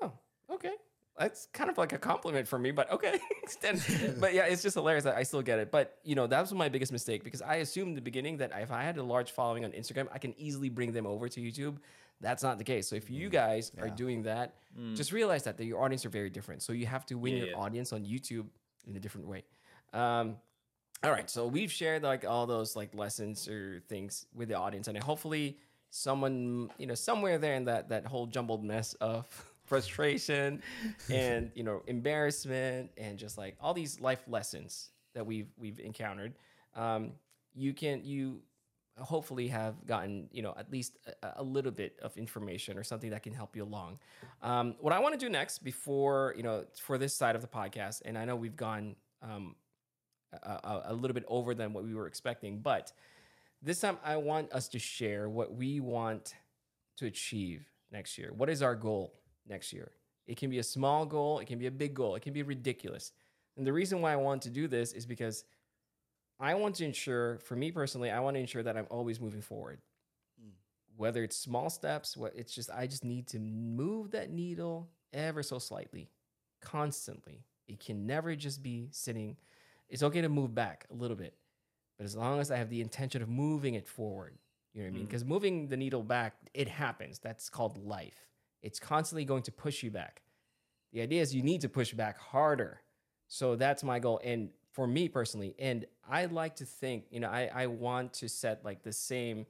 [0.00, 0.12] oh,
[0.52, 0.74] okay,
[1.18, 3.18] that's kind of like a compliment for me, but okay.
[4.20, 5.70] But yeah, it's just hilarious that I still get it.
[5.70, 8.52] But you know, that was my biggest mistake because I assumed in the beginning that
[8.60, 11.40] if I had a large following on Instagram, I can easily bring them over to
[11.40, 11.78] YouTube.
[12.20, 12.88] That's not the case.
[12.88, 14.54] So if you guys are doing that,
[14.94, 16.62] just realize that, that your audience are very different.
[16.62, 17.56] So you have to win Yeah, your yeah.
[17.56, 18.46] audience on YouTube
[18.86, 19.44] in a different way.
[19.92, 20.36] Um,
[21.04, 24.88] all right, so we've shared like all those like lessons or things with the audience,
[24.88, 25.58] and hopefully
[25.90, 29.24] someone you know somewhere there in that that whole jumbled mess of
[29.68, 30.62] frustration
[31.12, 36.34] and you know embarrassment and just like all these life lessons that we've we've encountered,
[36.74, 37.12] um,
[37.54, 38.40] you can you
[38.98, 43.10] hopefully have gotten you know at least a, a little bit of information or something
[43.10, 43.98] that can help you along.
[44.42, 47.48] Um, what i want to do next before you know for this side of the
[47.48, 49.54] podcast and i know we've gone um,
[50.32, 52.92] a, a, a little bit over than what we were expecting but
[53.62, 56.34] this time i want us to share what we want
[56.98, 58.32] to achieve next year.
[58.36, 59.14] What is our goal
[59.48, 59.90] next year
[60.26, 62.42] it can be a small goal it can be a big goal it can be
[62.42, 63.12] ridiculous
[63.56, 65.44] and the reason why i want to do this is because
[66.40, 69.40] I want to ensure, for me personally, I want to ensure that I'm always moving
[69.40, 69.80] forward.
[70.40, 70.52] Mm.
[70.96, 75.42] Whether it's small steps, what it's just I just need to move that needle ever
[75.42, 76.10] so slightly,
[76.60, 77.44] constantly.
[77.66, 79.36] It can never just be sitting.
[79.88, 81.34] It's okay to move back a little bit,
[81.96, 84.38] but as long as I have the intention of moving it forward,
[84.74, 85.02] you know what I mean?
[85.04, 85.08] Mm.
[85.08, 87.18] Because moving the needle back, it happens.
[87.18, 88.28] That's called life.
[88.62, 90.22] It's constantly going to push you back.
[90.92, 92.80] The idea is you need to push back harder.
[93.28, 94.20] So that's my goal.
[94.24, 98.28] And for me personally, and I like to think, you know, I, I want to
[98.28, 99.46] set like the same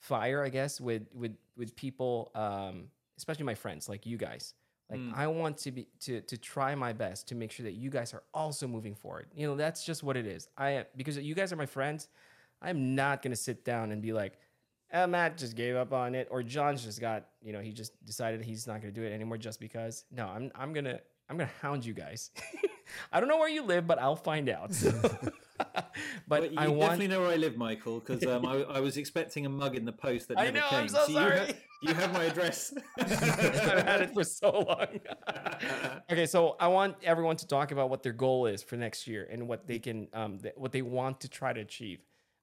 [0.00, 2.84] fire, I guess, with with with people, um,
[3.16, 4.54] especially my friends, like you guys.
[4.90, 5.14] Like Mm.
[5.14, 8.14] I want to be to to try my best to make sure that you guys
[8.14, 9.26] are also moving forward.
[9.34, 10.48] You know, that's just what it is.
[10.56, 12.08] I because you guys are my friends,
[12.62, 14.38] I'm not gonna sit down and be like,
[14.92, 17.92] eh, Matt just gave up on it, or John's just got, you know, he just
[18.04, 20.04] decided he's not gonna do it anymore just because.
[20.10, 22.30] No, I'm I'm gonna I'm gonna hound you guys.
[23.12, 24.70] I don't know where you live, but I'll find out.
[26.28, 28.80] but Well, you I want definitely know where I live, Michael, because um, I, I
[28.80, 30.78] was expecting a mug in the post that I never know, came.
[30.80, 31.38] I'm so you, sorry.
[31.38, 32.72] ha- you have my address.
[32.98, 35.00] I've had it for so long.
[36.10, 39.28] okay, so I want everyone to talk about what their goal is for next year
[39.30, 42.00] and what they can, um, th- what they want to try to achieve.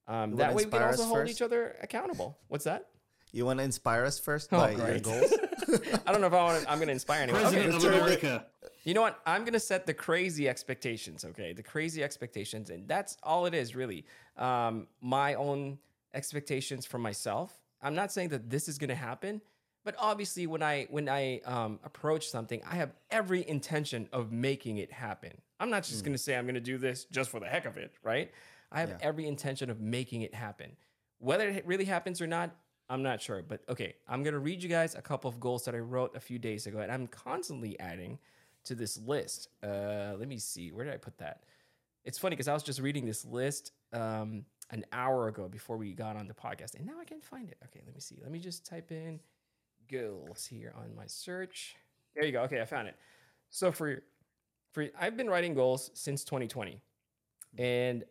[0.07, 1.31] Um, that way we can also hold first?
[1.31, 2.37] each other accountable.
[2.47, 2.87] What's that?
[3.31, 5.03] You want to inspire us first Oh, by your great.
[5.03, 5.33] goals?
[6.05, 6.63] I don't know if I want.
[6.63, 7.41] to I'm going to inspire anyone.
[7.41, 7.87] President Okay.
[7.87, 8.45] of America.
[8.83, 9.19] You know what?
[9.25, 11.25] I'm gonna set the crazy expectations.
[11.25, 14.05] Okay, the crazy expectations, and that's all it is really.
[14.37, 15.79] Um, my own
[16.13, 17.51] expectations for myself.
[17.81, 19.41] I'm not saying that this is gonna happen,
[19.83, 24.77] but obviously, when I when I um, approach something, I have every intention of making
[24.77, 25.31] it happen.
[25.59, 27.95] I'm not just gonna say I'm gonna do this just for the heck of it,
[28.03, 28.31] right?
[28.71, 28.97] I have Yeah.
[29.01, 30.75] every intention of making it happen.
[31.19, 32.55] Whether it really happens or not,
[32.89, 33.41] I'm not sure.
[33.41, 36.19] But okay, I'm gonna read you guys a couple of goals that I wrote a
[36.19, 38.19] few days ago, and I'm constantly adding
[38.65, 39.49] to this list.
[39.63, 41.43] Uh, let me see, where did I put that?
[42.03, 45.93] It's funny because I was just reading this list um, an hour ago before we
[45.93, 47.57] got on the podcast, and now I can't find it.
[47.65, 48.19] Okay, let me see.
[48.21, 49.19] Let me just type in
[49.87, 51.75] goals here on my search.
[52.15, 52.41] There you go.
[52.43, 52.95] Okay, I found it.
[53.49, 54.03] So for
[54.73, 56.81] for I've been writing goals since 2020,
[57.57, 58.03] and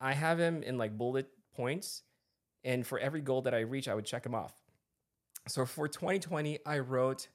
[0.00, 2.02] I have them in like bullet points.
[2.64, 4.52] And for every goal that I reach, I would check them off.
[5.46, 7.28] So for 2020, I wrote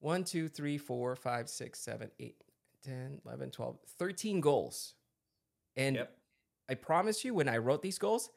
[0.00, 2.44] 1, 2, 3, 4, 5, 6, 7, 8,
[2.84, 4.94] 10, 11, 12, 13 goals.
[5.76, 6.16] And Yep.
[6.68, 8.30] I promise you, when I wrote these goals,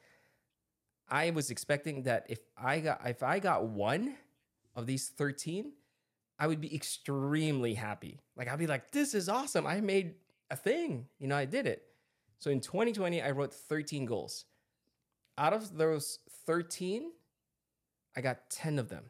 [1.09, 4.15] I was expecting that if I got if I got one
[4.75, 5.71] of these 13,
[6.39, 8.19] I would be extremely happy.
[8.35, 9.65] Like I'd be like, this is awesome.
[9.65, 10.15] I made
[10.49, 11.07] a thing.
[11.19, 11.86] You know, I did it.
[12.39, 14.45] So in 2020, I wrote 13 goals.
[15.37, 17.11] Out of those 13,
[18.15, 19.03] I got 10 of them.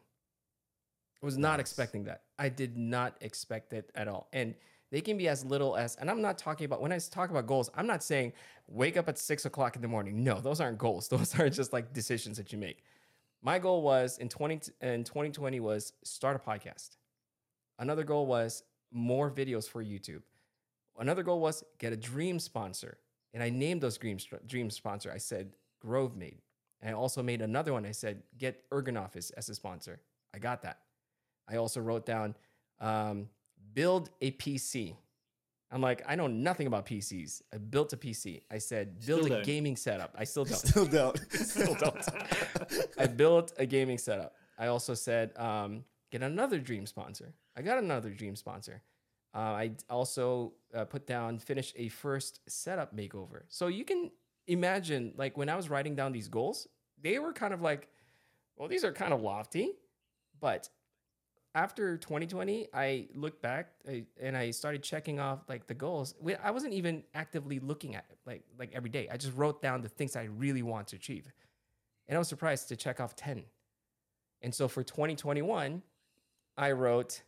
[1.22, 1.60] I was not Nice.
[1.60, 2.22] expecting that.
[2.38, 4.28] I did not expect it at all.
[4.32, 4.54] And
[4.90, 7.46] they can be as little as, and I'm not talking about, when I talk about
[7.46, 8.32] goals, I'm not saying
[8.68, 10.22] wake up at six o'clock in the morning.
[10.22, 11.08] No, those aren't goals.
[11.10, 12.84] Those are just like decisions that you make.
[13.42, 16.96] My goal was in 20, in 2020 was start a podcast.
[17.78, 20.22] Another goal was more videos for YouTube.
[20.98, 22.98] Another goal was get a dream sponsor.
[23.34, 25.12] And I named those dream, dream sponsor.
[25.12, 25.52] I said
[25.84, 26.38] Grovemade.
[26.80, 27.84] And I also made another one.
[27.84, 30.00] I said get Ergonofis as a sponsor.
[30.34, 30.78] I got that.
[31.48, 32.34] I also wrote down
[32.80, 33.28] um,
[33.74, 34.94] build a PC.
[35.70, 37.42] I'm like, I know nothing about PCs.
[37.52, 38.42] I built a PC.
[38.50, 39.44] I said build Still a don't.
[39.44, 40.14] gaming setup.
[40.16, 40.56] I still don't.
[40.58, 41.18] Still don't.
[41.32, 42.08] still don't.
[42.98, 44.34] I built a gaming setup.
[44.58, 47.34] I also said, um, get another dream sponsor.
[47.56, 48.82] I got another dream sponsor.
[49.34, 53.42] Uh, I also uh, put down, finish a first setup makeover.
[53.48, 54.10] So you can
[54.46, 56.66] imagine, like, when I was writing down these goals,
[57.00, 57.88] they were kind of like,
[58.56, 59.72] well, these are kind of lofty.
[60.40, 60.68] But
[61.54, 63.72] after 2020, I looked back
[64.20, 66.14] and I started checking off like the goals.
[66.42, 69.08] I wasn't even actively looking at it like like every day.
[69.10, 71.32] I just wrote down the things I really want to achieve.
[72.06, 73.44] And I was surprised to check off 10.
[74.42, 75.82] And so for 2021,
[76.56, 77.22] I wrote,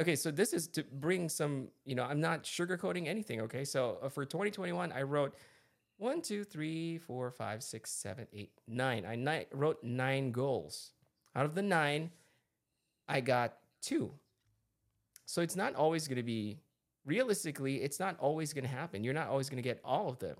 [0.00, 3.64] okay, so this is to bring some, you know, I'm not sugarcoating anything, okay?
[3.64, 5.34] So uh, for 2021, I wrote
[5.98, 9.06] one, two, three, four, five, six, seven, eight, nine.
[9.06, 10.92] I ni- wrote nine goals.
[11.34, 12.10] Out of the nine,
[13.08, 14.12] I got two.
[15.24, 16.58] So it's not always going to be,
[17.04, 19.02] realistically, it's not always going to happen.
[19.04, 20.36] You're not always going to get all of them,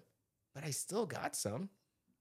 [0.54, 1.68] but I still got some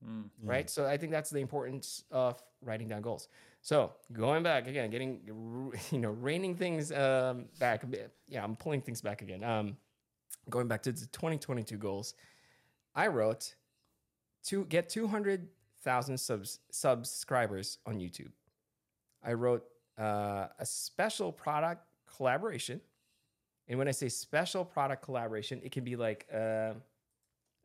[0.08, 0.30] Mm.
[0.44, 0.70] right?
[0.70, 3.28] So I think that's the importance of writing down goals.
[3.66, 5.22] So going back again, getting
[5.92, 8.14] you know reining things um, back a bit.
[8.28, 9.44] Yeah, I'm pulling things back again.
[9.44, 9.78] Um,
[10.52, 12.14] going back to the 2022 goals,
[12.94, 13.56] I wrote
[14.50, 18.30] to get 200,000 subs subscribers on YouTube.
[19.24, 19.64] I wrote
[19.98, 21.88] uh, a special product
[22.18, 22.80] collaboration,
[23.68, 26.28] and when I say special product collaboration, it can be like.
[26.32, 26.74] Uh,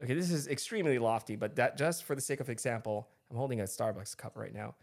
[0.03, 3.61] Okay, this is extremely lofty, but that just for the sake of example, I'm holding
[3.61, 4.75] a Starbucks cup right now.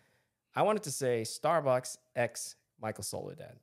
[0.55, 3.55] I wanted to say Starbucks X Michael Soledad,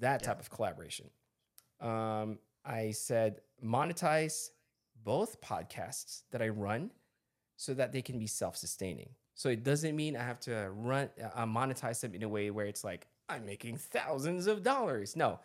[0.00, 1.10] that type of collaboration.
[1.80, 4.50] Um, I said monetize
[5.04, 6.90] both podcasts that I run
[7.56, 9.10] so that they can be self-sustaining.
[9.34, 12.66] So it doesn't mean I have to run uh, monetize them in a way where
[12.66, 15.14] it's like I'm making thousands of dollars.
[15.16, 15.38] No,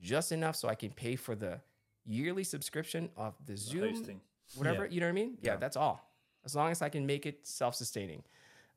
[0.00, 1.60] just enough so I can pay for the
[2.04, 4.20] yearly subscription of the Zoom Hosting.
[4.56, 4.90] whatever Yeah.
[4.92, 5.38] you know what I mean.
[5.40, 5.56] Yeah, Yeah.
[5.56, 6.04] that's all.
[6.44, 8.22] As long as I can make it self-sustaining.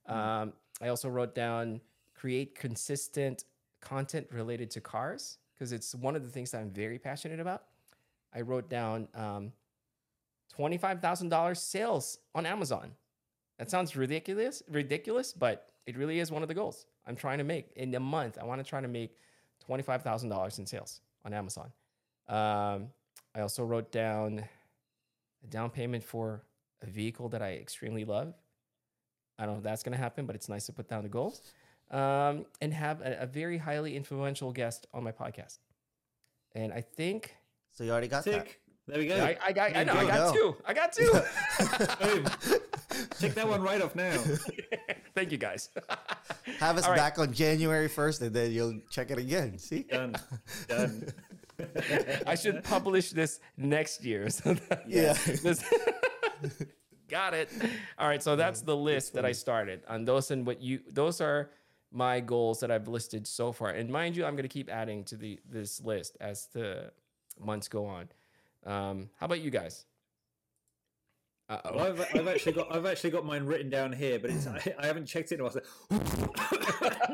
[0.06, 1.82] Um, I also wrote down
[2.16, 3.46] create consistent
[3.82, 7.64] content related to cars because it's one of the things that I'm very passionate about.
[8.34, 9.52] I wrote down um,
[10.50, 12.92] twenty-five thousand dollars sales on Amazon.
[13.58, 17.44] That sounds ridiculous, ridiculous, but it really is one of the goals I'm trying to
[17.44, 18.38] make in a month.
[18.40, 19.18] I want to try to make
[19.66, 21.72] twenty-five thousand dollars in sales on Amazon.
[22.28, 22.90] Um,
[23.36, 24.44] I also wrote down
[25.44, 26.44] a down payment for
[26.82, 28.34] a vehicle that I extremely love.
[29.42, 31.10] I don't know if that's going to happen, but it's nice to put down the
[31.10, 31.42] goals
[31.90, 35.58] um, and have a, a very highly influential guest on my podcast.
[36.54, 37.36] And I think
[37.72, 38.48] So you already got that.
[38.88, 39.16] There we go.
[39.24, 40.34] I, I got, I, know, you I got go.
[40.34, 40.58] two.
[40.66, 41.12] I got two.
[42.02, 42.26] Boom.
[43.20, 44.16] Tick that one right off now.
[45.16, 45.70] Thank you guys.
[46.60, 46.98] Have us All right.
[46.98, 49.58] back on January 1st and then you'll check it again.
[49.58, 49.84] See?
[49.84, 50.16] Done.
[50.68, 51.08] Done.
[52.28, 54.30] I should publish this next year.
[54.30, 55.14] So that- Yeah.
[55.14, 55.64] this-
[57.12, 57.50] got it.
[58.00, 61.22] All right, so that's the list that I started on those and what you those
[61.22, 61.52] are
[61.92, 63.70] my goals that I've listed so far.
[63.70, 66.92] And mind you, I'm going to keep adding to the this list as the
[67.40, 68.08] months go on.
[68.66, 69.86] Um, how about you guys?
[71.50, 71.90] Uh Well, oh.
[71.92, 74.86] I've, I've actually got I've actually got mine written down here, but it's I, I
[74.88, 75.36] haven't checked it.
[75.36, 75.62] in a while, so-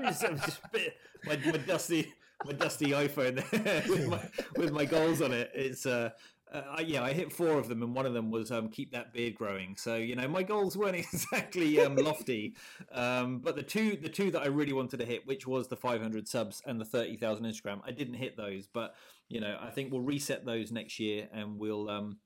[0.04, 0.96] Just- I'm just a bit-
[1.26, 2.14] my, my dusty
[2.46, 3.36] my dusty iPhone
[3.90, 4.22] with my
[4.56, 5.50] with my goals on it.
[5.56, 6.12] It's uh,
[6.54, 9.14] uh yeah I hit four of them, and one of them was um keep that
[9.14, 9.76] beard growing.
[9.78, 12.56] So you know my goals weren't exactly um lofty,
[12.92, 15.76] um but the two the two that I really wanted to hit, which was the
[15.76, 18.96] 500 subs and the 30,000 Instagram, I didn't hit those, but
[19.30, 22.18] you know I think we'll reset those next year, and we'll um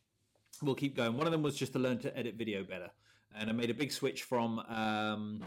[0.62, 1.18] we'll keep going.
[1.18, 2.92] One of them was just to learn to edit video better.
[3.36, 5.42] and I made a big switch from um,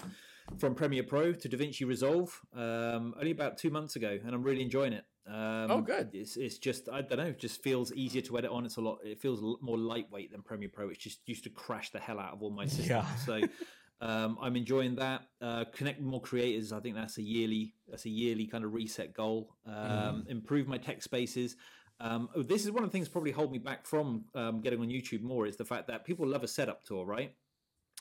[0.58, 4.62] from Premiere Pro to DaVinci Resolve um, only about two months ago, and I'm really
[4.62, 5.04] enjoying it.
[5.26, 6.10] Um, Oh, good.
[6.12, 8.64] It's, it's just I don't know, it just feels easier to edit on.
[8.66, 8.98] It's a lot.
[9.04, 10.88] It feels more lightweight than Premiere Pro.
[10.88, 12.88] It's just used to crash the hell out of all my systems.
[12.88, 13.16] Yeah.
[13.16, 13.40] So
[14.00, 15.22] um, I'm enjoying that.
[15.40, 16.72] Uh, connect more creators.
[16.72, 19.56] I think that's a yearly that's a yearly kind of reset goal.
[19.66, 21.56] Um, Improve my tech spaces.
[22.00, 24.80] Um, oh, this is one of the things probably hold me back from um, getting
[24.80, 27.32] on YouTube more is the fact that people love a setup tour, right?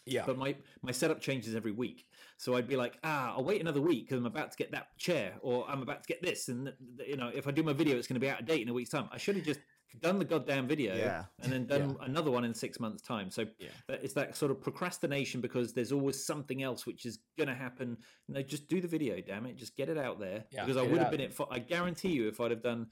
[0.06, 0.24] Yeah.
[0.26, 2.06] But my my setup changes every week,
[2.38, 4.98] so I'd be like, ah, I'll wait another week because I'm about to get that
[4.98, 6.74] chair, or I'm about to get this, and
[7.06, 8.70] you know, if I do my video, it's going to be out of date in
[8.70, 9.10] a week's time.
[9.12, 9.60] I should have just
[10.02, 11.26] done the goddamn video, Yeah.
[11.44, 13.30] and then done another one in six months' time.
[13.30, 13.70] So Yeah.
[13.90, 17.98] it's that sort of procrastination because there's always something else which is going to happen.
[18.28, 20.46] You know, just do the video, damn it, just get it out there.
[20.52, 21.34] Yeah, because I would have been it.
[21.34, 22.88] For, I guarantee you, if I'd have done.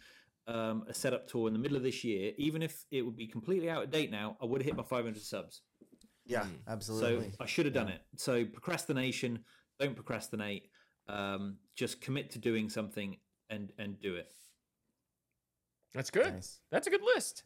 [0.47, 3.27] Um, a setup tour in the middle of this year, even if it would be
[3.27, 5.61] completely out of date now, I would have hit my 500 subs.
[6.31, 7.29] Yeah, So absolutely.
[7.31, 8.01] So I should have done it.
[8.15, 9.39] So procrastination,
[9.79, 10.69] don't procrastinate.
[11.09, 13.17] Um, just commit to doing something
[13.49, 14.31] and and do it.
[15.93, 16.33] That's good.
[16.33, 16.59] Nice.
[16.71, 17.43] That's a good list.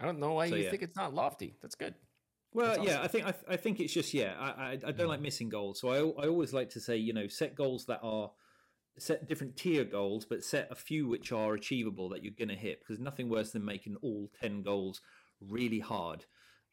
[0.00, 0.70] I don't know why So, you yeah.
[0.70, 1.56] think it's not lofty.
[1.62, 1.94] That's good.
[2.52, 4.34] Well, That's yeah, I think I, th- I think it's just yeah.
[4.38, 7.12] I I, I don't like missing goals, so I I always like to say you
[7.12, 8.30] know set goals that are
[8.98, 12.56] set different tier goals, but set a few which are achievable that you're going to
[12.56, 15.00] hit because nothing worse than making all ten goals
[15.40, 16.24] really hard.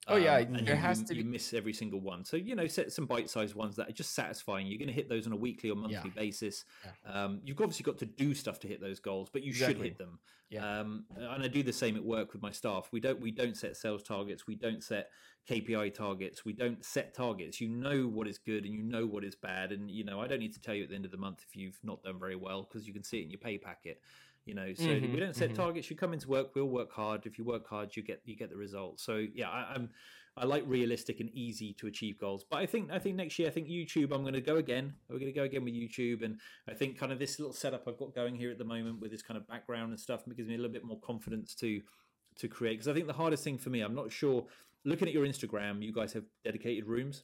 [0.08, 2.24] Oh, yeah, and there you, has you- to you be- miss every single one.
[2.26, 4.68] So you know, set some bite-sized ones that are just satisfying.
[4.68, 6.66] You're going to hit those on a weekly or monthly basis.
[7.06, 9.98] Um, you've obviously got to do stuff to hit those goals, but you should hit
[9.98, 10.20] them.
[10.52, 10.80] Yeah.
[10.80, 12.90] Um, and I do the same at work with my staff.
[12.92, 14.46] We don't we don't set sales targets.
[14.46, 15.10] We don't set
[15.50, 16.46] KPI targets.
[16.46, 17.60] We don't set targets.
[17.60, 19.72] You know what is good and you know what is bad.
[19.72, 21.44] And you know I don't need to tell you at the end of the month
[21.48, 24.00] if you've not done very well because you can see it in your pay packet.
[24.46, 25.56] You know, so Mhm, we don't set mhm.
[25.56, 25.90] targets.
[25.90, 26.56] You come into work.
[26.56, 27.26] We'll work hard.
[27.26, 29.04] If you work hard, you get you get the results.
[29.04, 29.90] So yeah, I, I'm
[30.38, 32.44] I like realistic and easy to achieve goals.
[32.44, 34.94] But I think I think next year I think YouTube I'm going to go again.
[35.10, 37.88] We're going to go again with YouTube, and I think kind of this little setup
[37.88, 40.48] I've got going here at the moment with this kind of background and stuff gives
[40.48, 41.82] me a little bit more confidence to
[42.38, 42.74] to create.
[42.74, 44.46] Because I think the hardest thing for me, I'm not sure.
[44.84, 47.24] Looking at your Instagram, you guys have dedicated rooms.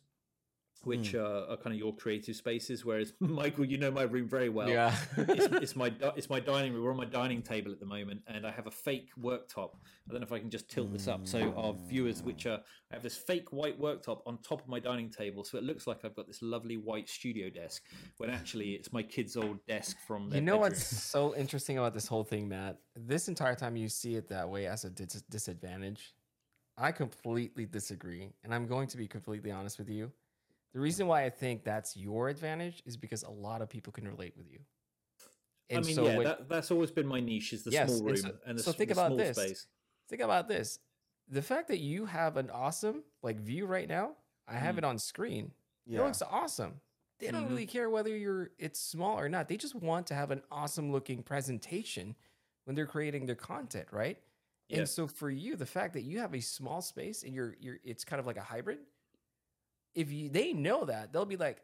[0.84, 4.50] Which uh, are kind of your creative spaces, whereas Michael, you know my room very
[4.50, 4.96] well yeah.
[5.16, 6.84] it's, it's my it's my dining room.
[6.84, 9.76] We're on my dining table at the moment, and I have a fake worktop.
[9.76, 12.60] I don't know if I can just tilt this up so our viewers, which are
[12.92, 15.88] I have this fake white worktop on top of my dining table, so it looks
[15.88, 17.84] like I've got this lovely white studio desk,
[18.18, 20.34] when actually it's my kid's old desk from.
[20.34, 20.62] You know bedroom.
[20.62, 22.78] what's so interesting about this whole thing, Matt?
[22.96, 26.14] This entire time you see it that way as a dis- disadvantage.
[26.78, 30.12] I completely disagree, and I'm going to be completely honest with you.
[30.74, 34.08] The reason why I think that's your advantage is because a lot of people can
[34.08, 34.60] relate with you.
[35.72, 38.00] I mean, so yeah, when- that, that's always been my niche is the Yes, small
[38.00, 39.38] and room so- and the, so think the about small this.
[39.38, 39.68] space.
[40.10, 40.80] think about this
[41.30, 44.18] the fact that you have an awesome like view right now
[44.50, 44.80] i have Mm.
[44.80, 45.54] it on screen
[45.88, 46.02] it Yeah.
[46.04, 46.82] looks awesome
[47.20, 47.50] they don't Mhm.
[47.52, 50.92] really care whether you're it's small or not they just want to have an awesome
[50.92, 52.18] looking presentation
[52.66, 54.22] when they're creating their content right
[54.68, 54.80] Yeah.
[54.80, 57.80] and so for you the fact that you have a small space and you're you're
[57.86, 58.80] it's kind of like a hybrid
[59.96, 61.62] if you they know that they'll be like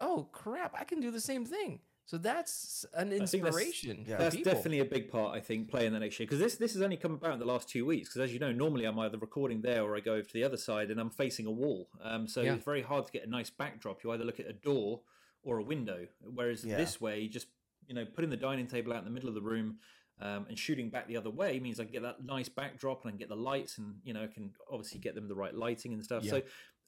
[0.00, 4.18] oh crap i can do the same thing so that's an think that's- inspiration yeah.
[4.18, 6.82] That's definitely a big part, I think, playing the next year because this this has
[6.82, 8.10] only come about in the last two weeks.
[8.10, 10.44] Because as you know, normally I'm either recording there or I go over to the
[10.44, 11.88] other side and I'm facing a wall.
[12.02, 12.56] Um, so Yeah.
[12.56, 14.04] it's very hard to get a nice backdrop.
[14.04, 15.00] You either look at a door
[15.42, 16.06] or a window.
[16.20, 16.76] Whereas Yeah.
[16.76, 17.46] this way, just
[17.88, 19.78] you know, putting the dining table out in the middle of the room.
[20.20, 23.08] Um, and shooting back the other way means I can get that nice backdrop and
[23.08, 25.54] I can get the lights and you know I can obviously get them the right
[25.54, 26.22] lighting and stuff.
[26.22, 26.32] Yeah.
[26.32, 26.42] So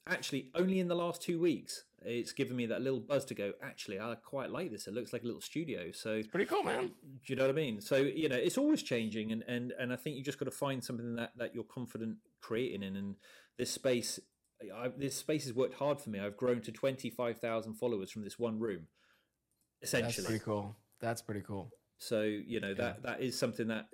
[0.09, 3.53] actually, only in the last two weeks, it's given me that little buzz to go.
[3.63, 4.87] Actually, I quite like this.
[4.87, 5.91] It looks like a little studio.
[5.91, 6.91] So it's pretty cool man
[7.27, 7.81] do you know what I mean?
[7.81, 10.51] So you know, it's always changing, and and and I think you just got to
[10.51, 12.95] find something that that you're confident creating in.
[12.95, 13.15] And
[13.57, 14.19] this space,
[14.73, 16.19] I, this space has worked hard for me.
[16.19, 18.87] I've grown to twenty five thousand followers from this one room,
[19.81, 23.87] essentially that's pretty cool that's pretty cool So you know that that is something that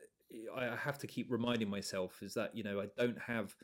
[0.56, 3.56] I have to keep reminding myself is that you know I don't have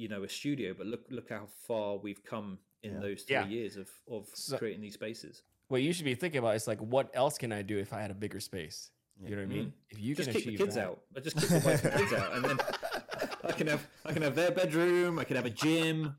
[0.00, 3.00] you know a studio, but look look how far we've come in Yeah.
[3.00, 3.46] those three Yeah.
[3.56, 5.42] years of of So- creating these spaces.
[5.68, 8.00] what you should be thinking about is like, what else can I do if I
[8.00, 8.90] had a bigger space?
[9.22, 9.72] You know what I mean?
[9.90, 10.22] If you Mm-hmm.
[10.22, 10.98] Just can kick the achieve kids that, out.
[11.16, 12.58] I just kick the and kids out, and then
[13.44, 15.18] I can have I can have their bedroom.
[15.20, 16.16] I can have a gym.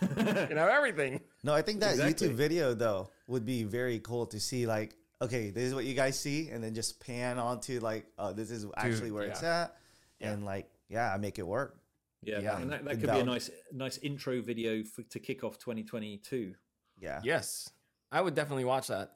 [0.50, 1.20] you know everything.
[1.44, 2.28] No, I think that Exactly.
[2.28, 4.66] YouTube video though would be very cool to see.
[4.66, 8.32] Like, okay, this is what you guys see, and then just pan onto like, oh,
[8.32, 9.76] this is actually where it's at,
[10.20, 11.77] and like, yeah, I make it work.
[12.22, 12.58] Yeah, Yeah.
[12.60, 15.58] and that, that Good could be a nice nice intro video for, to kick off
[15.58, 16.54] 2022.
[17.00, 17.70] Yeah, Yes,
[18.10, 19.12] I would definitely watch that,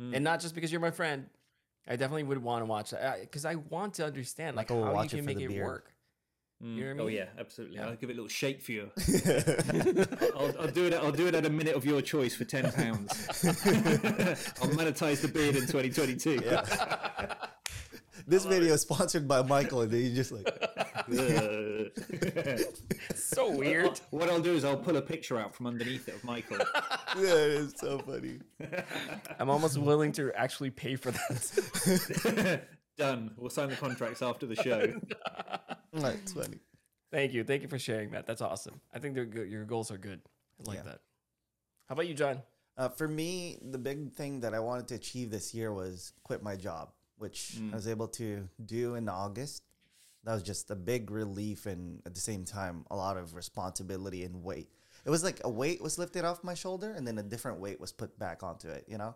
[0.00, 0.14] Mm.
[0.16, 1.26] and not just because you're my friend.
[1.88, 4.90] I definitely would want to watch that because I want to understand like Michael how
[4.90, 5.64] you watch it can make it beer.
[5.64, 5.92] work.
[6.60, 7.00] You know what I mean?
[7.00, 7.76] Oh yeah, absolutely.
[7.76, 7.86] Yeah.
[7.88, 8.90] I'll give it a little shake for you.
[10.34, 10.94] I'll, I'll do it.
[10.94, 13.12] I'll do it at a minute of your choice for ten pounds.
[14.60, 16.40] I'll monetize the beard in 2022.
[18.26, 20.46] this video is sponsored by Michael, and then you just like,
[23.14, 24.00] So weird.
[24.10, 26.58] what I'll do is I'll pull a picture out from underneath it of Michael.
[27.16, 27.24] yeah,
[27.62, 28.38] it's so funny.
[29.38, 32.62] I'm almost willing to actually pay for that.
[32.98, 33.32] Done.
[33.36, 34.92] We'll sign the contracts after the show.
[35.98, 36.58] It's funny.
[37.10, 37.42] Thank you.
[37.42, 38.26] Thank you for sharing that.
[38.26, 38.82] That's awesome.
[38.92, 39.48] I think they're good.
[39.48, 40.20] Your goals are good.
[40.60, 40.82] I like Yeah.
[40.84, 41.00] that.
[41.88, 42.42] How about you, John?
[42.76, 46.42] Uh, for me, the big thing that I wanted to achieve this year was quit
[46.42, 49.62] my job, which I was able to do in August.
[50.26, 54.24] That was just a big relief and at the same time a lot of responsibility
[54.24, 54.68] and weight.
[55.04, 57.80] It was like a weight was lifted off my shoulder and then a different weight
[57.80, 59.14] was put back onto it, you know?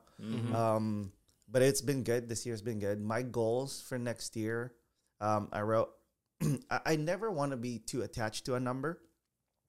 [0.55, 1.13] Um,
[1.51, 2.29] but it's been good.
[2.29, 3.01] This year's been good.
[3.01, 4.73] My goals for next year,
[5.21, 5.91] um, I wrote,
[6.71, 9.01] I, I never want to be too attached to a number.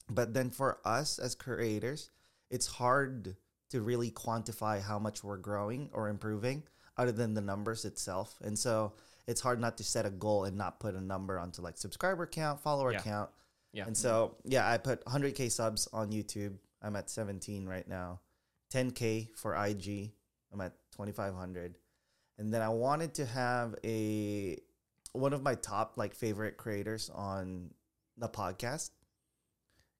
[0.08, 2.10] But then for us as creators,
[2.50, 3.36] it's hard
[3.70, 6.62] to really quantify how much we're growing or improving
[6.96, 8.38] other than the numbers itself.
[8.42, 8.92] And so
[9.26, 12.26] it's hard not to set a goal and not put a number onto like subscriber
[12.26, 13.00] count, follower Yeah.
[13.02, 13.30] count.
[13.72, 13.86] Yeah.
[13.86, 16.56] And so, yeah, I put 100K subs on YouTube.
[16.82, 18.20] I'm at 17 right now.
[18.72, 20.12] 10K for IG.
[20.52, 21.78] I'm at 2,500.
[22.38, 24.58] And then I wanted to have a
[25.12, 27.70] one of my top like favorite creators on
[28.16, 28.90] the podcast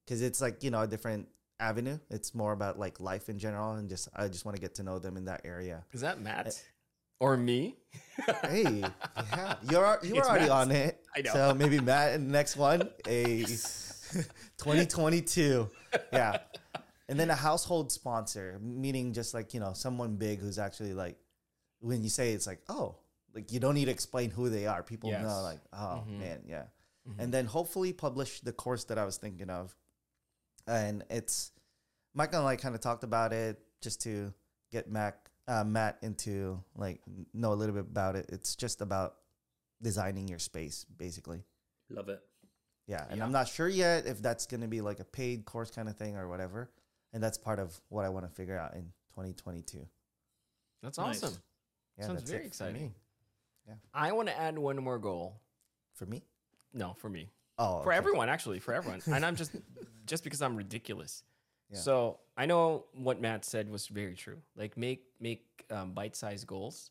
[0.04, 1.28] because it's like you know a different
[1.60, 1.98] avenue.
[2.10, 4.82] It's more about like life in general, and just I just want to get to
[4.82, 5.84] know them in that area.
[5.92, 6.50] Is that Matt eh,
[7.22, 7.76] or me?
[8.42, 8.84] Hey,
[9.32, 10.50] yeah, you're you were It's already Matt's.
[10.50, 11.04] on it.
[11.16, 11.32] I know.
[11.32, 13.44] So maybe Matt in the next one, a
[14.58, 15.70] 2022,
[16.12, 16.38] yeah,
[17.08, 21.16] and then a household sponsor, meaning just like you know someone big who's actually like
[21.80, 22.96] when you say it's like oh
[23.34, 24.82] like you don't need to explain who they are.
[24.82, 25.22] People Yes.
[25.22, 26.18] know like oh Mhm.
[26.18, 26.64] man yeah,
[27.18, 29.74] and then hopefully publish the course that I was thinking of,
[30.66, 31.52] and it's
[32.14, 34.32] Michael and I kind of talked about it just to
[34.70, 37.00] get Mac uh, Matt into like
[37.34, 38.26] know a little bit about it.
[38.30, 39.16] It's just about
[39.82, 41.42] designing your space, basically.
[41.90, 42.20] Love it.
[42.86, 43.24] Yeah, and Yeah.
[43.24, 46.16] I'm not sure yet if that's gonna be like a paid course kind of thing
[46.16, 46.70] or whatever.
[47.12, 48.84] And that's part of what I want to figure out in
[49.14, 49.86] 2022.
[50.82, 51.22] That's Nice.
[51.22, 51.42] awesome.
[51.98, 52.94] Yeah, Sounds that's very exciting.
[53.68, 53.74] me.
[53.94, 55.40] I want to add one more goal.
[55.94, 56.24] For me?
[56.72, 57.30] No, for me.
[57.58, 57.98] Oh, For okay.
[57.98, 59.02] everyone, actually, for everyone.
[59.06, 59.52] and I'm just
[60.06, 61.22] just because I'm ridiculous.
[61.72, 61.78] Yeah.
[61.78, 64.38] So I know what Matt said was very true.
[64.56, 66.90] Like make make um, bite-sized goals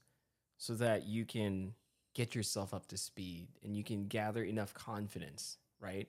[0.58, 1.74] so that you can
[2.14, 6.08] get yourself up to speed and you can gather enough confidence, right?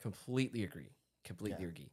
[0.00, 0.90] Completely agree.
[1.24, 1.70] Completely Yeah.
[1.70, 1.90] agree.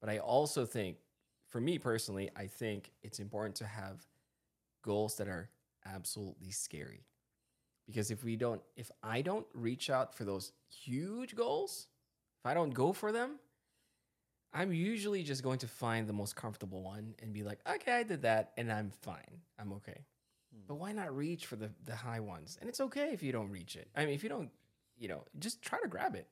[0.00, 0.98] But I also think,
[1.46, 4.06] for me personally, I think it's important to have
[4.82, 5.48] goals that are
[5.86, 7.06] absolutely scary.
[7.86, 11.88] Because if we don't, if I don't reach out for those huge goals,
[12.40, 13.38] if I don't go for them,
[14.54, 18.02] I'm usually just going to find the most comfortable one and be like, okay, I
[18.04, 19.40] did that and I'm fine.
[19.58, 20.04] I'm okay.
[20.68, 22.56] But why not reach for the, the high ones?
[22.60, 23.88] And it's okay if you don't reach it.
[23.96, 24.50] I mean, if you don't,
[24.96, 26.28] you know, just try to grab it.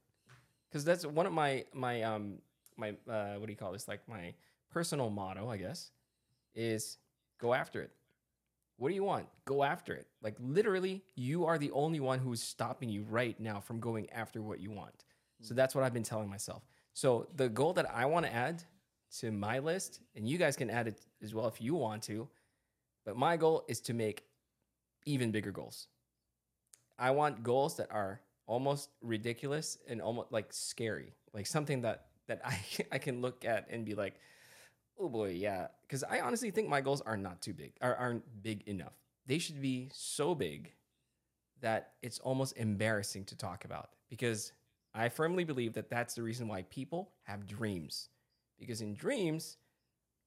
[0.72, 2.38] Cause that's one of my, my, um,
[2.76, 3.88] my, uh, what do you call this?
[3.88, 4.32] Like my
[4.70, 5.90] personal motto, I guess,
[6.54, 6.98] is
[7.38, 7.90] go after it.
[8.76, 9.26] What do you want?
[9.44, 10.06] Go after it.
[10.22, 14.40] Like literally, you are the only one who's stopping you right now from going after
[14.40, 15.04] what you want.
[15.40, 16.62] So that's what I've been telling myself.
[16.94, 18.62] So the goal that I want to add
[19.18, 22.28] to my list, and you guys can add it as well if you want to,
[23.04, 24.24] but my goal is to make
[25.04, 25.88] even bigger goals.
[26.98, 32.40] I want goals that are almost ridiculous and almost like scary, like something that that
[32.44, 32.58] I
[32.92, 34.14] I can look at and be like,
[34.98, 35.68] oh boy, yeah.
[35.82, 38.94] Because I honestly think my goals are not too big, are, aren't big enough.
[39.26, 40.72] They should be so big
[41.60, 43.90] that it's almost embarrassing to talk about.
[44.08, 44.52] Because
[44.94, 48.08] I firmly believe that that's the reason why people have dreams.
[48.58, 49.56] Because in dreams,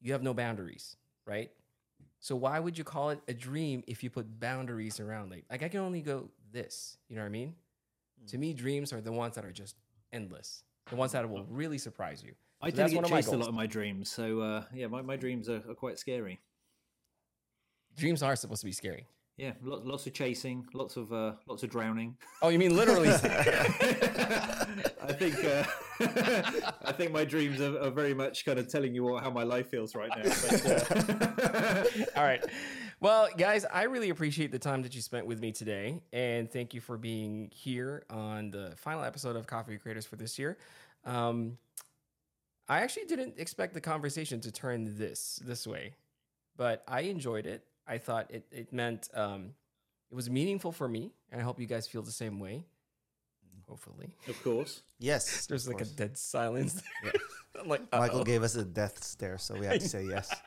[0.01, 1.51] you have no boundaries, right?
[2.20, 5.45] So why would you call it a dream if you put boundaries around it?
[5.49, 7.55] Like I can only go this, you know what I mean?
[8.28, 9.76] To me, dreams are the ones that are just
[10.11, 12.34] endless, the ones that will really surprise you.
[12.61, 14.09] I So tend that's to one get of my chased a lot of my dreams.
[14.09, 16.39] So uh, yeah, my, my dreams are, are quite scary.
[17.95, 19.05] Dreams are supposed to be scary.
[19.38, 22.15] Yeah, lots, lots of chasing, lots of uh, lots of drowning.
[22.41, 23.09] Oh, you mean literally?
[25.07, 25.63] I think uh,
[26.86, 29.43] I think my dreams are, are very much kind of telling you what, how my
[29.43, 30.23] life feels right now.
[30.23, 31.83] But, uh,
[32.15, 32.43] All right.
[33.01, 36.01] Well, guys, I really appreciate the time that you spent with me today.
[36.13, 40.39] And thank you for being here on the final episode of Coffee Creators for this
[40.39, 40.57] year.
[41.03, 41.57] Um,
[42.69, 45.93] I actually didn't expect the conversation to turn this this way,
[46.55, 47.65] but I enjoyed it.
[47.88, 49.53] I thought it, it meant um,
[50.11, 51.11] it was meaningful for me.
[51.31, 52.65] And I hope you guys feel the same way.
[53.67, 54.13] Hopefully.
[54.27, 54.81] Of course.
[54.99, 55.45] Yes.
[55.49, 56.81] There's of like a dead silence.
[57.59, 58.23] I'm like, Michael uh-oh.
[58.23, 60.33] gave us a death stare, so we had to say yes.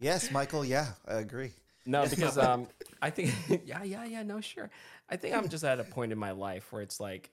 [0.00, 0.64] Yes, Michael.
[0.64, 1.52] Yeah, I agree.
[1.86, 2.66] No, because um,
[3.00, 3.32] I think
[3.64, 4.24] yeah, yeah, yeah.
[4.24, 4.68] No, sure.
[5.08, 7.30] I think I'm just at a point in my life where it's like,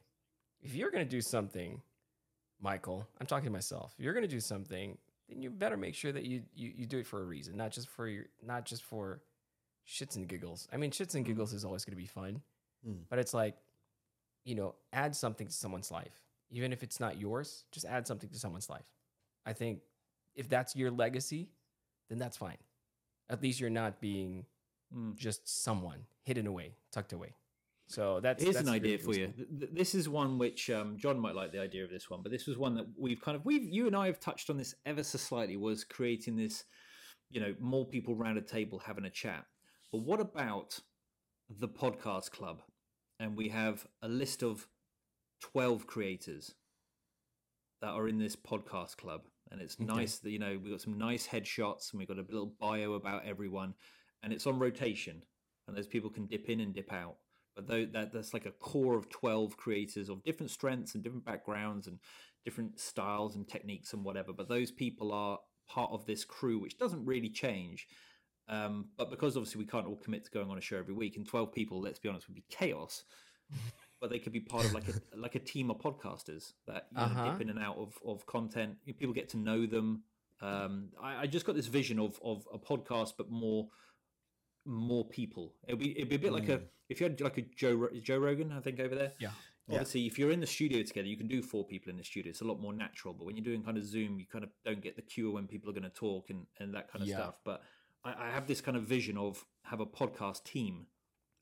[0.61, 1.81] if you're gonna do something,
[2.61, 3.95] Michael, I'm talking to myself.
[3.97, 6.99] If you're gonna do something, then you better make sure that you you, you do
[6.99, 9.21] it for a reason, not just for your, not just for
[9.89, 10.67] shits and giggles.
[10.71, 12.41] I mean, shits and giggles is always gonna be fun,
[12.87, 13.05] Mm.
[13.09, 13.57] but it's like,
[14.45, 17.65] you know, add something to someone's life, even if it's not yours.
[17.71, 18.93] Just add something to someone's life.
[19.45, 19.81] I think
[20.35, 21.49] if that's your legacy,
[22.07, 22.57] then that's fine.
[23.29, 24.45] At least you're not being
[24.93, 25.15] Mm.
[25.15, 27.35] just someone hidden away, tucked away.
[27.87, 29.27] So that's Here's that's an idea for you.
[29.27, 29.45] reasonable.
[29.45, 32.21] Th- th- This is one which um, John might like the idea of this one,
[32.21, 34.57] but this was one that we've kind of we've you and I have touched on
[34.57, 35.57] this ever so slightly.
[35.57, 36.65] Was creating this,
[37.31, 39.45] you know, more people round a table having a chat.
[39.91, 40.79] But what about
[41.49, 42.61] the podcast club?
[43.19, 44.67] And we have a list of
[45.41, 46.53] twelve creators
[47.81, 49.21] that are in this podcast club,
[49.51, 49.85] and it's Okay.
[49.85, 52.93] nice that you know we've got some nice headshots and we've got a little bio
[52.93, 53.73] about everyone,
[54.23, 55.21] and it's on rotation,
[55.67, 57.17] and those people can dip in and dip out.
[57.55, 61.25] But though that that's like a core of 12 creators of different strengths and different
[61.25, 61.99] backgrounds and
[62.45, 64.31] different styles and techniques and whatever.
[64.33, 67.85] But those people are part of this crew which doesn't really change
[68.49, 71.15] um, but because obviously we can't all commit to going on a show every week
[71.17, 73.03] and 12 people let's be honest would be chaos
[74.01, 76.97] but they could be part of like a like a team of podcasters that you
[76.97, 77.31] know, Uh-huh.
[77.31, 80.03] dip in and out of, of content people get to know them
[80.41, 83.67] um, I, I just got this vision of of a podcast but more
[84.65, 85.55] more people.
[85.67, 88.17] It'd be it'd be a bit like a if you had like a Joe Joe
[88.17, 89.13] Rogan, I think over there.
[89.19, 89.31] Yeah.
[89.67, 89.75] Yeah.
[89.75, 92.29] Obviously, if you're in the studio together, you can do four people in the studio.
[92.31, 93.13] It's a lot more natural.
[93.13, 95.45] But when you're doing kind of Zoom, you kind of don't get the cue when
[95.47, 97.15] people are going to talk and and that kind of Yeah.
[97.17, 97.35] stuff.
[97.45, 97.61] But
[98.03, 100.87] I, I have this kind of vision of have a podcast team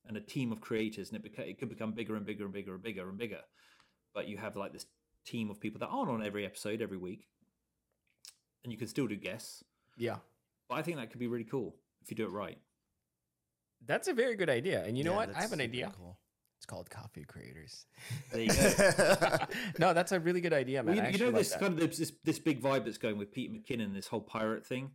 [0.06, 2.54] and a team of creators, and it beca- it could become bigger and bigger and
[2.54, 3.40] bigger and bigger and bigger.
[4.14, 4.86] But you have like this
[5.26, 7.28] team of people that aren't on every episode every week,
[8.64, 9.64] and you can still do guests.
[9.98, 10.18] Yeah.
[10.70, 12.58] But I think that could be really cool if you do it right.
[13.86, 14.84] That's a very good idea.
[14.84, 15.36] And you know Yeah, what?
[15.36, 15.94] I have an idea.
[15.98, 16.18] cool.
[16.58, 17.86] It's called Coffee Creators.
[18.32, 19.38] There you go.
[19.80, 20.96] no, that's a really good idea, man.
[20.96, 21.60] Well, you, you know actually like this that.
[21.60, 24.66] kind of this, this this big vibe that's going with Pete McKinnon, this whole pirate
[24.66, 24.90] thing.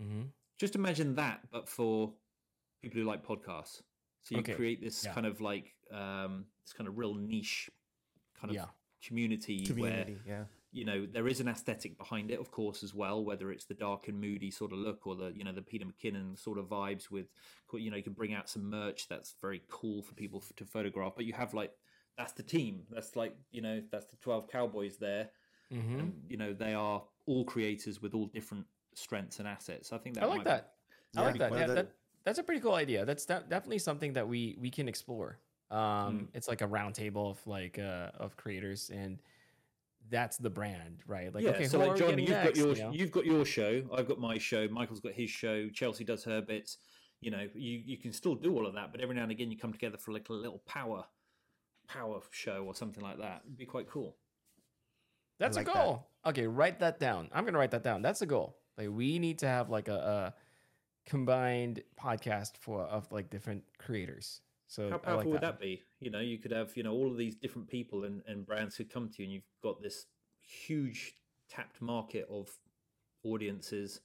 [0.00, 0.26] Mhm.
[0.62, 2.12] Just imagine that, but for
[2.82, 3.82] people who like podcasts.
[4.22, 5.12] So you Okay, create this yeah.
[5.12, 7.68] kind of like um, this kind of real niche
[8.40, 8.66] kind of Yeah.
[9.04, 10.44] community, Community, where yeah.
[10.70, 13.24] you know there is an aesthetic behind it, of course, as well.
[13.24, 15.84] Whether it's the dark and moody sort of look, or the you know the Peter
[15.84, 17.26] McKinnon sort of vibes with,
[17.72, 20.64] you know, you can bring out some merch that's very cool for people f- to
[20.64, 21.14] photograph.
[21.16, 21.72] But you have like
[22.16, 22.84] that's the team.
[22.88, 25.30] That's like you know that's the twelve cowboys there
[25.72, 25.98] Mhm.
[25.98, 29.92] and you know they are all creators with all different strengths and assets.
[29.92, 30.72] I think that I like might that.
[31.16, 31.52] I Yeah, like that.
[31.52, 31.92] Yeah, that- that,
[32.24, 33.04] that's a pretty cool idea.
[33.04, 35.38] That's de- definitely something that we we can explore.
[35.70, 36.28] Um, Mm.
[36.34, 39.18] it's like a round table of like uh of creators, and
[40.10, 41.34] that's the brand, right?
[41.34, 41.50] Like, yeah.
[41.50, 42.90] okay, so like we John, you've got your you know?
[42.92, 43.82] you've got your show.
[43.92, 44.68] I've got my show.
[44.68, 45.68] Michael's got his show.
[45.70, 46.78] Chelsea does her bits.
[47.20, 49.50] You know, you you can still do all of that, but every now and again
[49.50, 51.04] you come together for like a little power
[51.88, 53.42] power show or something like that.
[53.44, 54.16] It'd be quite cool.
[55.38, 55.84] That's like a that.
[55.84, 56.08] goal.
[56.26, 57.28] Okay, write that down.
[57.32, 58.02] I'm gonna write that down.
[58.02, 58.58] That's a goal.
[58.78, 60.34] Like we need to have like a, a
[61.08, 64.40] combined podcast for of like different creators.
[64.66, 65.58] So How powerful like would that.
[65.58, 65.82] that be?
[66.00, 68.76] You know, you could have you know all of these different people and, and brands
[68.76, 70.06] could come to you, and you've got this
[70.40, 71.14] huge
[71.48, 72.48] tapped market of
[73.24, 74.00] audiences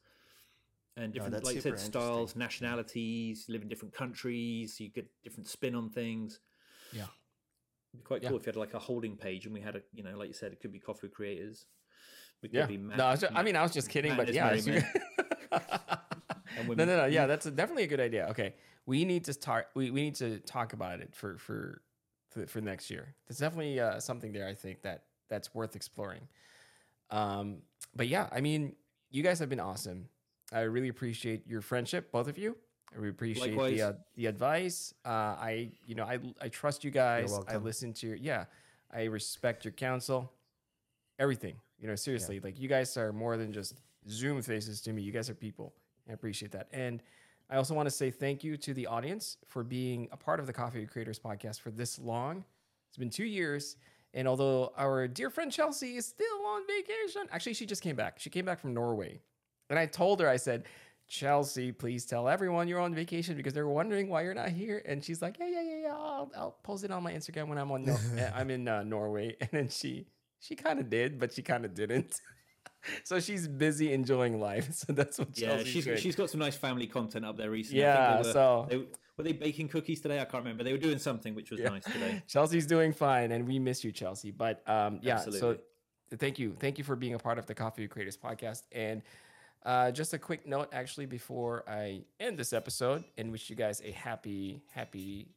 [0.97, 4.79] and different, that's like you super said, styles, nationalities, live in different countries.
[4.79, 6.39] You get different spin on things.
[6.91, 7.03] Yeah.
[7.93, 8.29] It'd be quite Yeah.
[8.29, 10.27] cool if you had like a holding page, and we had a you know, like
[10.27, 11.65] you said, it could be coffee creators.
[12.41, 12.67] We Yeah.
[12.67, 14.45] Matt, no, I, was ju- I mean I was just kidding, Matt but yeah.
[14.45, 15.59] Merry it's- Men.
[16.57, 17.05] and no, no, no.
[17.05, 18.27] Yeah, that's a, definitely a good idea.
[18.31, 18.53] Okay,
[18.85, 19.67] we need to talk.
[19.75, 21.81] We, we need to talk about it for for
[22.47, 23.15] for, next year.
[23.27, 24.47] There's definitely uh, something there.
[24.47, 26.27] I think that that's worth exploring.
[27.09, 27.59] Um,
[27.95, 28.75] but yeah, I mean,
[29.09, 30.09] you guys have been awesome.
[30.51, 32.55] I really appreciate your friendship, both of you.
[32.93, 33.77] I really appreciate Likewise.
[33.77, 34.93] the uh, the advice.
[35.05, 37.37] Uh, I you know I I trust you guys.
[37.47, 38.45] I listen to your yeah.
[38.91, 40.31] I respect your counsel.
[41.19, 45.01] Everything you know, seriously, like you guys are more than just Zoom faces to me.
[45.01, 45.73] You guys are people.
[46.09, 46.67] I appreciate that.
[46.71, 47.01] And
[47.49, 50.47] I also want to say thank you to the audience for being a part of
[50.47, 52.43] the Coffee Creators podcast for this long.
[52.89, 53.77] It's been two years.
[54.13, 58.19] And although our dear friend Chelsea is still on vacation, actually, she just came back.
[58.19, 59.21] She came back from Norway.
[59.69, 60.63] And I told her, I said,
[61.07, 64.81] Chelsea, please tell everyone you're on vacation because they're wondering why you're not here.
[64.85, 65.93] And she's like, yeah, yeah, yeah, yeah.
[65.93, 67.85] I'll, I'll post it on my Instagram when I'm on.
[67.85, 67.99] Nor-
[68.35, 69.35] I'm in uh, Norway.
[69.41, 70.07] And then she,
[70.39, 72.19] she kind of did, but she kind of didn't.
[73.03, 74.69] so she's busy enjoying life.
[74.73, 75.97] So that's what Yeah, Chelsea's she's doing.
[75.97, 77.81] she's got some nice family content up there recently.
[77.81, 78.77] Yeah, I think they were, so- they,
[79.17, 80.19] were they baking cookies today?
[80.21, 80.63] I can't remember.
[80.63, 82.21] They were doing something which was nice today.
[82.27, 84.29] Chelsea's doing fine, and we miss you, Chelsea.
[84.31, 85.39] But um, yeah, Absolutely.
[85.39, 88.63] so thank you, thank you for being a part of the Coffee Creators podcast.
[88.71, 89.01] And
[89.65, 93.81] uh, just a quick note, actually, before I end this episode, and wish you guys
[93.83, 95.29] a happy, happy,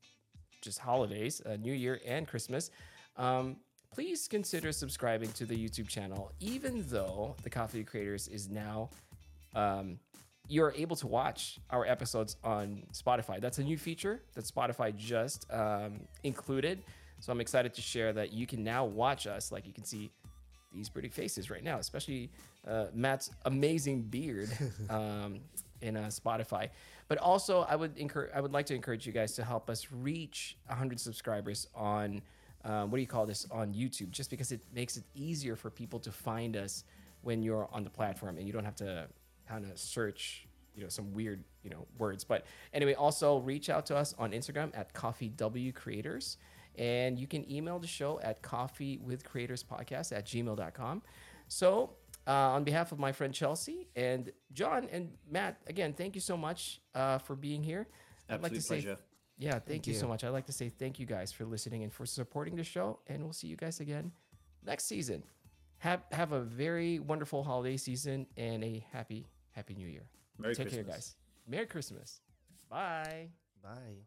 [0.60, 2.70] just holidays, uh, New Year and Christmas.
[3.16, 3.56] Um,
[3.92, 8.88] please consider subscribing to the YouTube channel, even though the Coffee Creators is now
[9.54, 9.98] um,
[10.48, 13.40] you're able to watch our episodes on Spotify.
[13.40, 16.82] That's a new feature that Spotify just um, included.
[17.20, 19.52] So I'm excited to share that you can now watch us.
[19.52, 20.10] Like you can see
[20.72, 22.30] these pretty faces right now, especially
[22.66, 24.50] uh, Matt's amazing beard
[24.90, 25.40] um,
[25.82, 26.68] in uh, Spotify.
[27.08, 29.88] But also, I would encourage, I would like to encourage you guys to help us
[29.90, 32.22] reach 100 subscribers on
[32.64, 35.70] um, what do you call this on YouTube, just because it makes it easier for
[35.70, 36.84] people to find us
[37.22, 39.06] when you're on the platform and you don't have to
[39.48, 42.24] kind of search you know some weird you know words.
[42.24, 46.38] But anyway also reach out to us on instagram at coffee w creators
[46.78, 51.02] and you can email the show at coffee with creators podcast at gmail.com
[51.48, 51.90] so
[52.28, 56.36] uh, on behalf of my friend chelsea and john and matt again thank you so
[56.36, 57.86] much uh, for being here.
[58.28, 58.98] I'd like Absolute to say pleasure.
[59.40, 60.22] Yeah thank, you, so much.
[60.22, 63.22] I'd like to say thank you guys for listening and for supporting the show and
[63.22, 64.12] we'll see you guys again
[64.64, 65.22] next season.
[65.78, 70.04] Have have a very wonderful holiday season and a happy happy new year.
[70.38, 71.16] Merry take care guys.
[71.48, 72.20] Merry christmas.
[72.68, 73.28] Bye.
[73.62, 74.06] Bye.